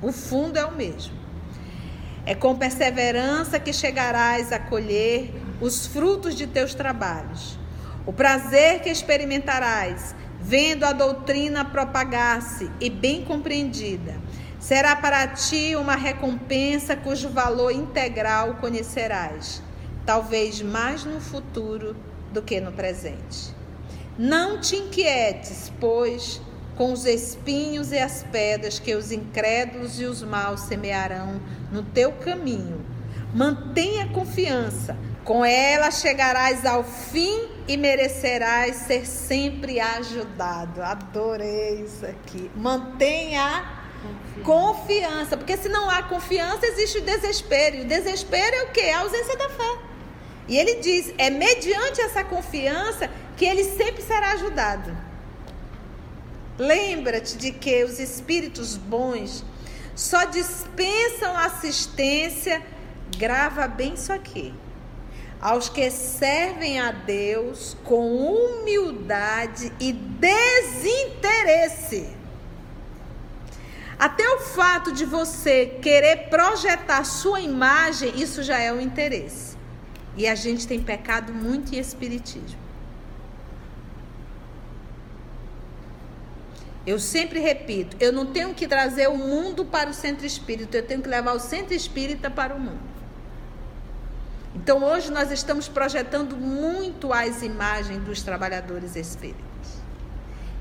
O 0.00 0.12
fundo 0.12 0.58
é 0.58 0.64
o 0.64 0.72
mesmo. 0.72 1.14
É 2.24 2.34
com 2.36 2.56
perseverança 2.56 3.58
que 3.58 3.72
chegarás 3.72 4.52
a 4.52 4.58
colher 4.60 5.34
os 5.60 5.86
frutos 5.86 6.36
de 6.36 6.46
teus 6.46 6.74
trabalhos. 6.74 7.59
O 8.06 8.12
prazer 8.12 8.80
que 8.80 8.88
experimentarás, 8.88 10.14
vendo 10.40 10.84
a 10.84 10.92
doutrina 10.92 11.64
propagar-se 11.64 12.70
e 12.80 12.88
bem 12.88 13.24
compreendida, 13.24 14.14
será 14.58 14.96
para 14.96 15.26
ti 15.28 15.76
uma 15.76 15.94
recompensa 15.94 16.96
cujo 16.96 17.28
valor 17.28 17.72
integral 17.72 18.54
conhecerás, 18.54 19.62
talvez 20.06 20.62
mais 20.62 21.04
no 21.04 21.20
futuro 21.20 21.94
do 22.32 22.40
que 22.40 22.60
no 22.60 22.72
presente. 22.72 23.54
Não 24.18 24.60
te 24.60 24.76
inquietes, 24.76 25.70
pois, 25.80 26.40
com 26.76 26.92
os 26.92 27.04
espinhos 27.04 27.92
e 27.92 27.98
as 27.98 28.22
pedras 28.22 28.78
que 28.78 28.94
os 28.94 29.12
incrédulos 29.12 30.00
e 30.00 30.04
os 30.04 30.22
maus 30.22 30.60
semearão 30.60 31.40
no 31.70 31.82
teu 31.82 32.12
caminho. 32.12 32.84
Mantenha 33.34 34.08
confiança, 34.08 34.96
com 35.24 35.44
ela 35.44 35.90
chegarás 35.90 36.64
ao 36.64 36.82
fim 36.82 37.48
e 37.68 37.76
merecerás 37.76 38.76
ser 38.76 39.06
sempre 39.06 39.78
ajudado. 39.78 40.82
Adorei 40.82 41.82
isso 41.82 42.04
aqui. 42.06 42.50
Mantenha 42.56 43.80
confiança. 44.42 44.44
confiança, 44.44 45.36
porque 45.36 45.56
se 45.56 45.68
não 45.68 45.88
há 45.88 46.02
confiança, 46.02 46.66
existe 46.66 46.98
o 46.98 47.02
desespero. 47.02 47.76
E 47.76 47.80
o 47.82 47.84
desespero 47.84 48.56
é 48.56 48.62
o 48.64 48.70
quê? 48.72 48.90
A 48.94 49.00
ausência 49.00 49.36
da 49.36 49.48
fé. 49.50 49.78
E 50.48 50.56
ele 50.56 50.76
diz: 50.76 51.14
é 51.16 51.30
mediante 51.30 52.00
essa 52.00 52.24
confiança 52.24 53.08
que 53.36 53.44
ele 53.44 53.64
sempre 53.64 54.02
será 54.02 54.32
ajudado. 54.32 54.96
Lembra-te 56.58 57.38
de 57.38 57.52
que 57.52 57.84
os 57.84 57.98
espíritos 57.98 58.76
bons 58.76 59.44
só 59.94 60.24
dispensam 60.24 61.36
assistência, 61.36 62.62
grava 63.16 63.66
bem 63.66 63.94
isso 63.94 64.12
aqui, 64.12 64.52
aos 65.40 65.68
que 65.68 65.90
servem 65.90 66.78
a 66.78 66.92
Deus 66.92 67.76
com 67.84 68.14
humildade 68.34 69.72
e 69.80 69.92
desinteresse. 69.92 71.40
Até 73.98 74.28
o 74.30 74.40
fato 74.40 74.92
de 74.92 75.04
você 75.04 75.66
querer 75.82 76.28
projetar 76.28 77.04
sua 77.04 77.40
imagem, 77.40 78.12
isso 78.20 78.42
já 78.42 78.58
é 78.58 78.72
um 78.72 78.80
interesse. 78.80 79.56
E 80.16 80.26
a 80.26 80.34
gente 80.34 80.66
tem 80.66 80.82
pecado 80.82 81.32
muito 81.32 81.74
em 81.74 81.78
espiritismo. 81.78 82.58
Eu 86.86 86.98
sempre 86.98 87.40
repito, 87.40 87.96
eu 88.00 88.10
não 88.12 88.26
tenho 88.26 88.54
que 88.54 88.66
trazer 88.66 89.08
o 89.08 89.16
mundo 89.16 89.66
para 89.66 89.90
o 89.90 89.94
centro 89.94 90.24
espírita, 90.26 90.78
eu 90.78 90.86
tenho 90.86 91.02
que 91.02 91.08
levar 91.08 91.34
o 91.34 91.38
centro 91.38 91.74
espírita 91.74 92.30
para 92.30 92.54
o 92.54 92.58
mundo. 92.58 92.99
Então 94.54 94.82
hoje 94.82 95.10
nós 95.10 95.30
estamos 95.30 95.68
projetando 95.68 96.36
muito 96.36 97.12
as 97.12 97.42
imagens 97.42 98.02
dos 98.02 98.22
trabalhadores 98.22 98.96
espíritas. 98.96 99.44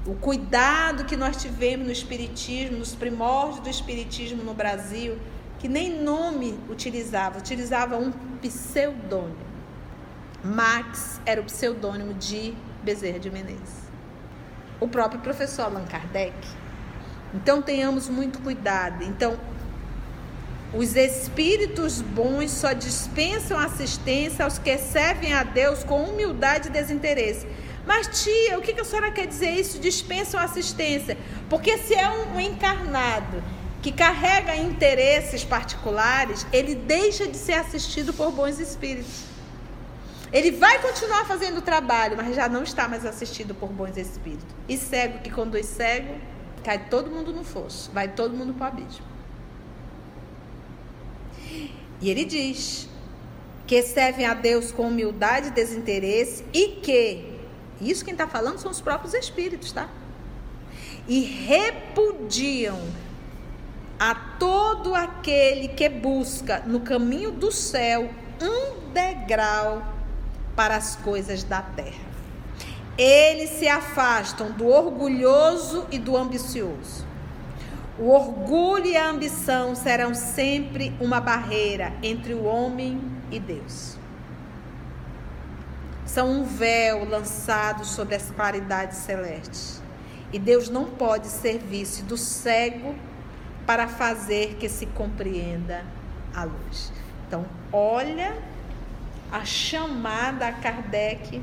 O 0.05 0.15
cuidado 0.15 1.05
que 1.05 1.15
nós 1.15 1.37
tivemos 1.37 1.85
no 1.85 1.91
espiritismo, 1.91 2.77
nos 2.77 2.95
primórdios 2.95 3.59
do 3.59 3.69
espiritismo 3.69 4.43
no 4.43 4.53
Brasil, 4.53 5.17
que 5.59 5.67
nem 5.67 6.01
nome 6.01 6.57
utilizava, 6.69 7.39
utilizava 7.39 7.97
um 7.97 8.11
pseudônimo. 8.41 9.49
Max 10.43 11.19
era 11.25 11.41
o 11.41 11.43
pseudônimo 11.43 12.13
de 12.13 12.53
Bezerra 12.83 13.19
de 13.19 13.29
Menezes 13.29 13.89
o 14.79 14.87
próprio 14.87 15.19
professor 15.21 15.63
Allan 15.63 15.85
Kardec. 15.85 16.33
Então 17.33 17.61
tenhamos 17.61 18.07
muito 18.09 18.39
cuidado. 18.39 19.03
Então, 19.03 19.37
os 20.73 20.95
espíritos 20.95 21.99
bons 22.01 22.51
só 22.51 22.73
dispensam 22.73 23.57
assistência 23.57 24.45
aos 24.45 24.59
que 24.59 24.77
servem 24.77 25.33
a 25.33 25.43
Deus 25.43 25.83
com 25.83 26.03
humildade 26.03 26.67
e 26.67 26.71
desinteresse. 26.71 27.47
Mas, 27.87 28.23
tia, 28.23 28.59
o 28.59 28.61
que 28.61 28.79
a 28.79 28.83
senhora 28.83 29.11
quer 29.11 29.25
dizer 29.25 29.49
isso? 29.49 29.79
Dispensam 29.79 30.39
assistência. 30.39 31.17
Porque 31.49 31.75
se 31.79 31.95
é 31.95 32.07
um 32.07 32.39
encarnado 32.39 33.43
que 33.81 33.91
carrega 33.91 34.55
interesses 34.55 35.43
particulares, 35.43 36.45
ele 36.53 36.75
deixa 36.75 37.27
de 37.27 37.35
ser 37.35 37.53
assistido 37.53 38.13
por 38.13 38.31
bons 38.31 38.59
espíritos. 38.59 39.23
Ele 40.31 40.51
vai 40.51 40.79
continuar 40.79 41.25
fazendo 41.25 41.57
o 41.57 41.61
trabalho, 41.63 42.15
mas 42.15 42.35
já 42.35 42.47
não 42.47 42.61
está 42.61 42.87
mais 42.87 43.03
assistido 43.07 43.55
por 43.55 43.69
bons 43.69 43.97
espíritos. 43.97 44.45
E 44.67 44.77
cego 44.77 45.19
que 45.19 45.31
conduz 45.31 45.65
cego, 45.65 46.13
cai 46.63 46.85
todo 46.89 47.09
mundo 47.09 47.33
no 47.33 47.43
fosso, 47.43 47.89
vai 47.91 48.07
todo 48.09 48.35
mundo 48.35 48.53
para 48.53 48.65
o 48.65 48.67
abismo. 48.67 49.18
E 52.01 52.09
ele 52.09 52.25
diz 52.25 52.87
que 53.67 53.83
servem 53.83 54.25
a 54.25 54.33
Deus 54.33 54.71
com 54.71 54.87
humildade 54.87 55.49
e 55.49 55.51
desinteresse 55.51 56.43
e 56.53 56.79
que, 56.81 57.25
isso 57.81 58.03
quem 58.03 58.13
está 58.13 58.27
falando 58.27 58.57
são 58.57 58.71
os 58.71 58.81
próprios 58.81 59.13
espíritos, 59.13 59.71
tá? 59.71 59.89
E 61.07 61.19
repudiam 61.21 62.79
a 63.99 64.15
todo 64.39 64.95
aquele 64.95 65.67
que 65.67 65.89
busca 65.89 66.63
no 66.65 66.79
caminho 66.79 67.31
do 67.31 67.51
céu 67.51 68.09
um 68.41 68.91
degrau 68.93 69.83
para 70.55 70.77
as 70.77 70.95
coisas 70.95 71.43
da 71.43 71.61
terra. 71.61 72.09
Eles 72.97 73.51
se 73.51 73.67
afastam 73.67 74.51
do 74.51 74.67
orgulhoso 74.67 75.85
e 75.91 75.99
do 75.99 76.17
ambicioso. 76.17 77.08
O 77.99 78.11
orgulho 78.11 78.85
e 78.85 78.95
a 78.95 79.09
ambição 79.09 79.75
serão 79.75 80.13
sempre 80.13 80.95
uma 81.01 81.19
barreira 81.19 81.91
entre 82.01 82.33
o 82.33 82.45
homem 82.45 83.01
e 83.29 83.37
Deus. 83.41 83.97
São 86.05 86.31
um 86.31 86.43
véu 86.45 87.03
lançado 87.03 87.83
sobre 87.83 88.15
as 88.15 88.31
claridades 88.31 88.99
celestes. 88.99 89.83
E 90.31 90.39
Deus 90.39 90.69
não 90.69 90.85
pode 90.85 91.27
servir-se 91.27 92.03
do 92.03 92.15
cego 92.15 92.95
para 93.65 93.89
fazer 93.89 94.55
que 94.55 94.69
se 94.69 94.85
compreenda 94.85 95.83
a 96.33 96.45
luz. 96.45 96.93
Então, 97.27 97.45
olha 97.69 98.33
a 99.29 99.43
chamada 99.43 100.47
a 100.47 100.53
Kardec 100.53 101.41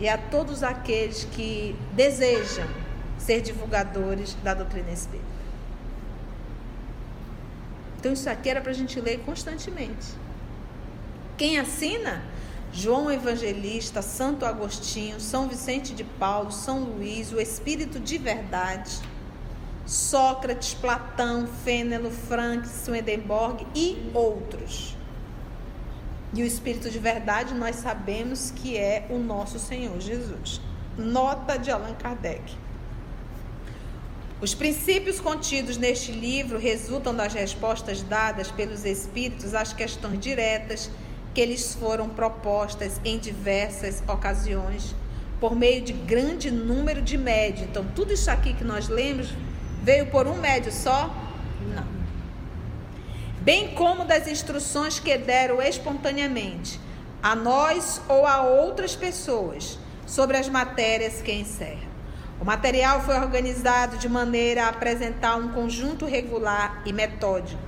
e 0.00 0.08
a 0.08 0.16
todos 0.16 0.62
aqueles 0.62 1.24
que 1.24 1.76
desejam 1.92 2.66
ser 3.18 3.42
divulgadores 3.42 4.34
da 4.42 4.54
doutrina 4.54 4.90
espírita. 4.90 5.35
Então, 8.06 8.14
isso 8.14 8.30
aqui 8.30 8.48
era 8.48 8.60
para 8.60 8.70
a 8.70 8.74
gente 8.74 9.00
ler 9.00 9.18
constantemente. 9.24 10.06
Quem 11.36 11.58
assina? 11.58 12.22
João 12.72 13.10
Evangelista, 13.10 14.00
Santo 14.00 14.46
Agostinho, 14.46 15.18
São 15.18 15.48
Vicente 15.48 15.92
de 15.92 16.04
Paulo, 16.04 16.52
São 16.52 16.84
Luís, 16.84 17.32
o 17.32 17.40
Espírito 17.40 17.98
de 17.98 18.16
Verdade, 18.16 18.92
Sócrates, 19.84 20.72
Platão, 20.72 21.48
Fênelo, 21.64 22.12
Frank, 22.12 22.68
Swedenborg 22.68 23.66
e 23.74 24.08
outros. 24.14 24.96
E 26.32 26.44
o 26.44 26.46
Espírito 26.46 26.88
de 26.88 27.00
verdade 27.00 27.54
nós 27.54 27.74
sabemos 27.74 28.52
que 28.52 28.76
é 28.76 29.08
o 29.10 29.18
nosso 29.18 29.58
Senhor 29.58 29.98
Jesus. 30.00 30.60
Nota 30.96 31.58
de 31.58 31.72
Allan 31.72 31.94
Kardec. 31.94 32.56
Os 34.40 34.54
princípios 34.54 35.20
contidos 35.20 35.76
neste 35.76 36.12
livro 36.12 36.58
resultam 36.58 37.14
das 37.14 37.32
respostas 37.32 38.02
dadas 38.02 38.50
pelos 38.50 38.84
Espíritos 38.84 39.54
às 39.54 39.72
questões 39.72 40.18
diretas 40.20 40.90
que 41.34 41.44
lhes 41.44 41.74
foram 41.74 42.08
propostas 42.08 43.00
em 43.04 43.18
diversas 43.18 44.02
ocasiões, 44.08 44.94
por 45.40 45.54
meio 45.54 45.82
de 45.82 45.92
grande 45.92 46.50
número 46.50 47.00
de 47.02 47.16
médios. 47.16 47.68
Então, 47.68 47.86
tudo 47.94 48.12
isso 48.12 48.30
aqui 48.30 48.52
que 48.52 48.64
nós 48.64 48.88
lemos 48.88 49.28
veio 49.82 50.06
por 50.06 50.26
um 50.26 50.36
médio 50.36 50.72
só? 50.72 51.14
Não 51.74 51.96
bem 53.46 53.68
como 53.76 54.04
das 54.04 54.26
instruções 54.26 54.98
que 54.98 55.16
deram 55.16 55.62
espontaneamente 55.62 56.80
a 57.22 57.36
nós 57.36 58.02
ou 58.08 58.26
a 58.26 58.42
outras 58.42 58.96
pessoas 58.96 59.78
sobre 60.04 60.36
as 60.36 60.48
matérias 60.48 61.22
que 61.22 61.30
encerram. 61.30 61.85
O 62.40 62.44
material 62.44 63.00
foi 63.00 63.16
organizado 63.16 63.96
de 63.96 64.08
maneira 64.08 64.64
a 64.64 64.68
apresentar 64.68 65.36
um 65.36 65.48
conjunto 65.48 66.04
regular 66.04 66.82
e 66.84 66.92
metódico 66.92 67.62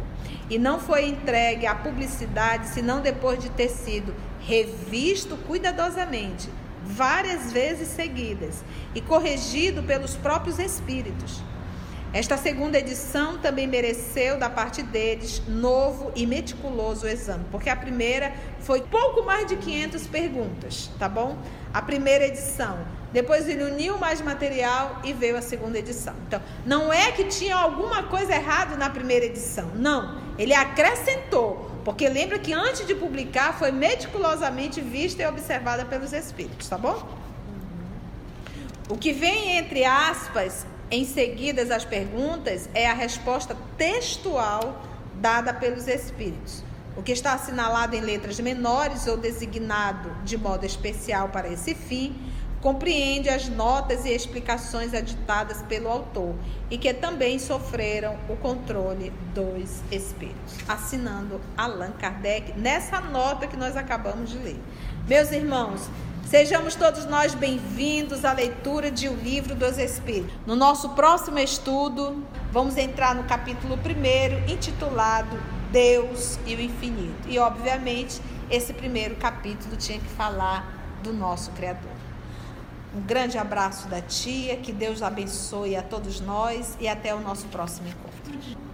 e 0.51 0.59
não 0.59 0.79
foi 0.79 1.07
entregue 1.07 1.67
à 1.67 1.75
publicidade 1.75 2.69
senão 2.69 3.01
depois 3.01 3.39
de 3.39 3.51
ter 3.51 3.69
sido 3.69 4.15
revisto 4.41 5.37
cuidadosamente, 5.47 6.49
várias 6.85 7.53
vezes 7.53 7.89
seguidas 7.89 8.63
e 8.95 9.01
corrigido 9.01 9.83
pelos 9.83 10.17
próprios 10.17 10.59
espíritos. 10.59 11.43
Esta 12.13 12.39
segunda 12.39 12.79
edição 12.79 13.37
também 13.37 13.67
mereceu 13.67 14.39
da 14.39 14.49
parte 14.49 14.83
deles 14.83 15.43
novo 15.47 16.11
e 16.17 16.27
meticuloso 16.27 17.07
exame, 17.07 17.45
porque 17.51 17.69
a 17.69 17.77
primeira 17.77 18.33
foi 18.61 18.81
pouco 18.81 19.23
mais 19.23 19.47
de 19.47 19.57
500 19.57 20.07
perguntas, 20.07 20.91
tá 20.99 21.07
bom? 21.07 21.37
A 21.73 21.83
primeira 21.83 22.25
edição. 22.25 22.79
Depois 23.13 23.47
ele 23.47 23.63
uniu 23.63 23.99
mais 23.99 24.23
material 24.23 25.03
e 25.05 25.13
veio 25.13 25.37
a 25.37 25.43
segunda 25.43 25.79
edição. 25.79 26.15
Então, 26.27 26.41
não 26.65 26.91
é 26.91 27.13
que 27.13 27.25
tinha 27.25 27.55
alguma 27.55 28.03
coisa 28.05 28.35
errada 28.35 28.75
na 28.75 28.89
primeira 28.89 29.27
edição, 29.27 29.71
não. 29.75 30.19
Ele 30.39 30.55
acrescentou, 30.55 31.71
porque 31.85 32.09
lembra 32.09 32.39
que 32.39 32.55
antes 32.55 32.87
de 32.87 32.95
publicar 32.95 33.59
foi 33.59 33.71
meticulosamente 33.71 34.81
vista 34.81 35.23
e 35.23 35.27
observada 35.27 35.85
pelos 35.85 36.15
espíritos, 36.15 36.69
tá 36.69 36.79
bom? 36.79 37.07
O 38.89 38.97
que 38.97 39.13
vem 39.13 39.59
entre 39.59 39.85
aspas 39.85 40.65
em 40.91 41.05
seguida 41.05 41.75
as 41.75 41.85
perguntas 41.85 42.69
é 42.75 42.89
a 42.89 42.95
resposta 42.95 43.57
textual 43.77 44.83
dada 45.15 45.53
pelos 45.53 45.87
espíritos. 45.87 46.65
O 46.97 47.03
que 47.03 47.13
está 47.13 47.35
assinalado 47.35 47.95
em 47.95 48.01
letras 48.01 48.41
menores 48.41 49.07
ou 49.07 49.17
designado 49.17 50.11
de 50.25 50.37
modo 50.37 50.65
especial 50.65 51.29
para 51.29 51.49
esse 51.49 51.75
fim 51.75 52.17
compreende 52.61 53.29
as 53.29 53.49
notas 53.49 54.05
e 54.05 54.09
explicações 54.09 54.93
aditadas 54.93 55.63
pelo 55.63 55.89
autor 55.89 56.35
e 56.71 56.77
que 56.77 56.93
também 56.93 57.39
sofreram 57.39 58.19
o 58.29 58.37
controle 58.37 59.13
dos 59.33 59.81
espíritos. 59.93 60.55
Assinando 60.67 61.41
Allan 61.57 61.93
Kardec 61.93 62.59
nessa 62.59 63.01
nota 63.01 63.47
que 63.47 63.57
nós 63.57 63.77
acabamos 63.77 64.31
de 64.31 64.39
ler. 64.39 64.61
Meus 65.07 65.31
irmãos, 65.31 65.89
Sejamos 66.29 66.75
todos 66.75 67.07
nós 67.07 67.35
bem-vindos 67.35 68.23
à 68.23 68.35
leitura 68.35 68.91
de 68.91 69.09
O 69.09 69.15
Livro 69.15 69.55
dos 69.55 69.79
Espíritos. 69.79 70.35
No 70.47 70.55
nosso 70.55 70.91
próximo 70.91 71.39
estudo, 71.39 72.23
vamos 72.53 72.77
entrar 72.77 73.15
no 73.15 73.25
capítulo 73.25 73.77
1, 73.77 74.53
intitulado 74.53 75.41
Deus 75.73 76.39
e 76.45 76.55
o 76.55 76.61
Infinito. 76.61 77.27
E, 77.27 77.39
obviamente, 77.39 78.21
esse 78.51 78.75
primeiro 78.75 79.17
capítulo 79.17 79.75
tinha 79.79 79.99
que 79.99 80.09
falar 80.09 81.01
do 81.03 81.15
nosso 81.15 81.51
Criador. 81.53 81.97
Um 82.95 83.01
grande 83.01 83.39
abraço 83.39 83.89
da 83.89 84.03
tia, 84.03 84.59
que 84.59 84.71
Deus 84.71 85.03
abençoe 85.03 85.77
a 85.77 85.83
todos 85.83 86.21
nós 86.21 86.77
e 86.79 86.87
até 86.87 87.15
o 87.15 87.21
nosso 87.21 87.47
próximo 87.47 87.89
encontro. 87.89 88.68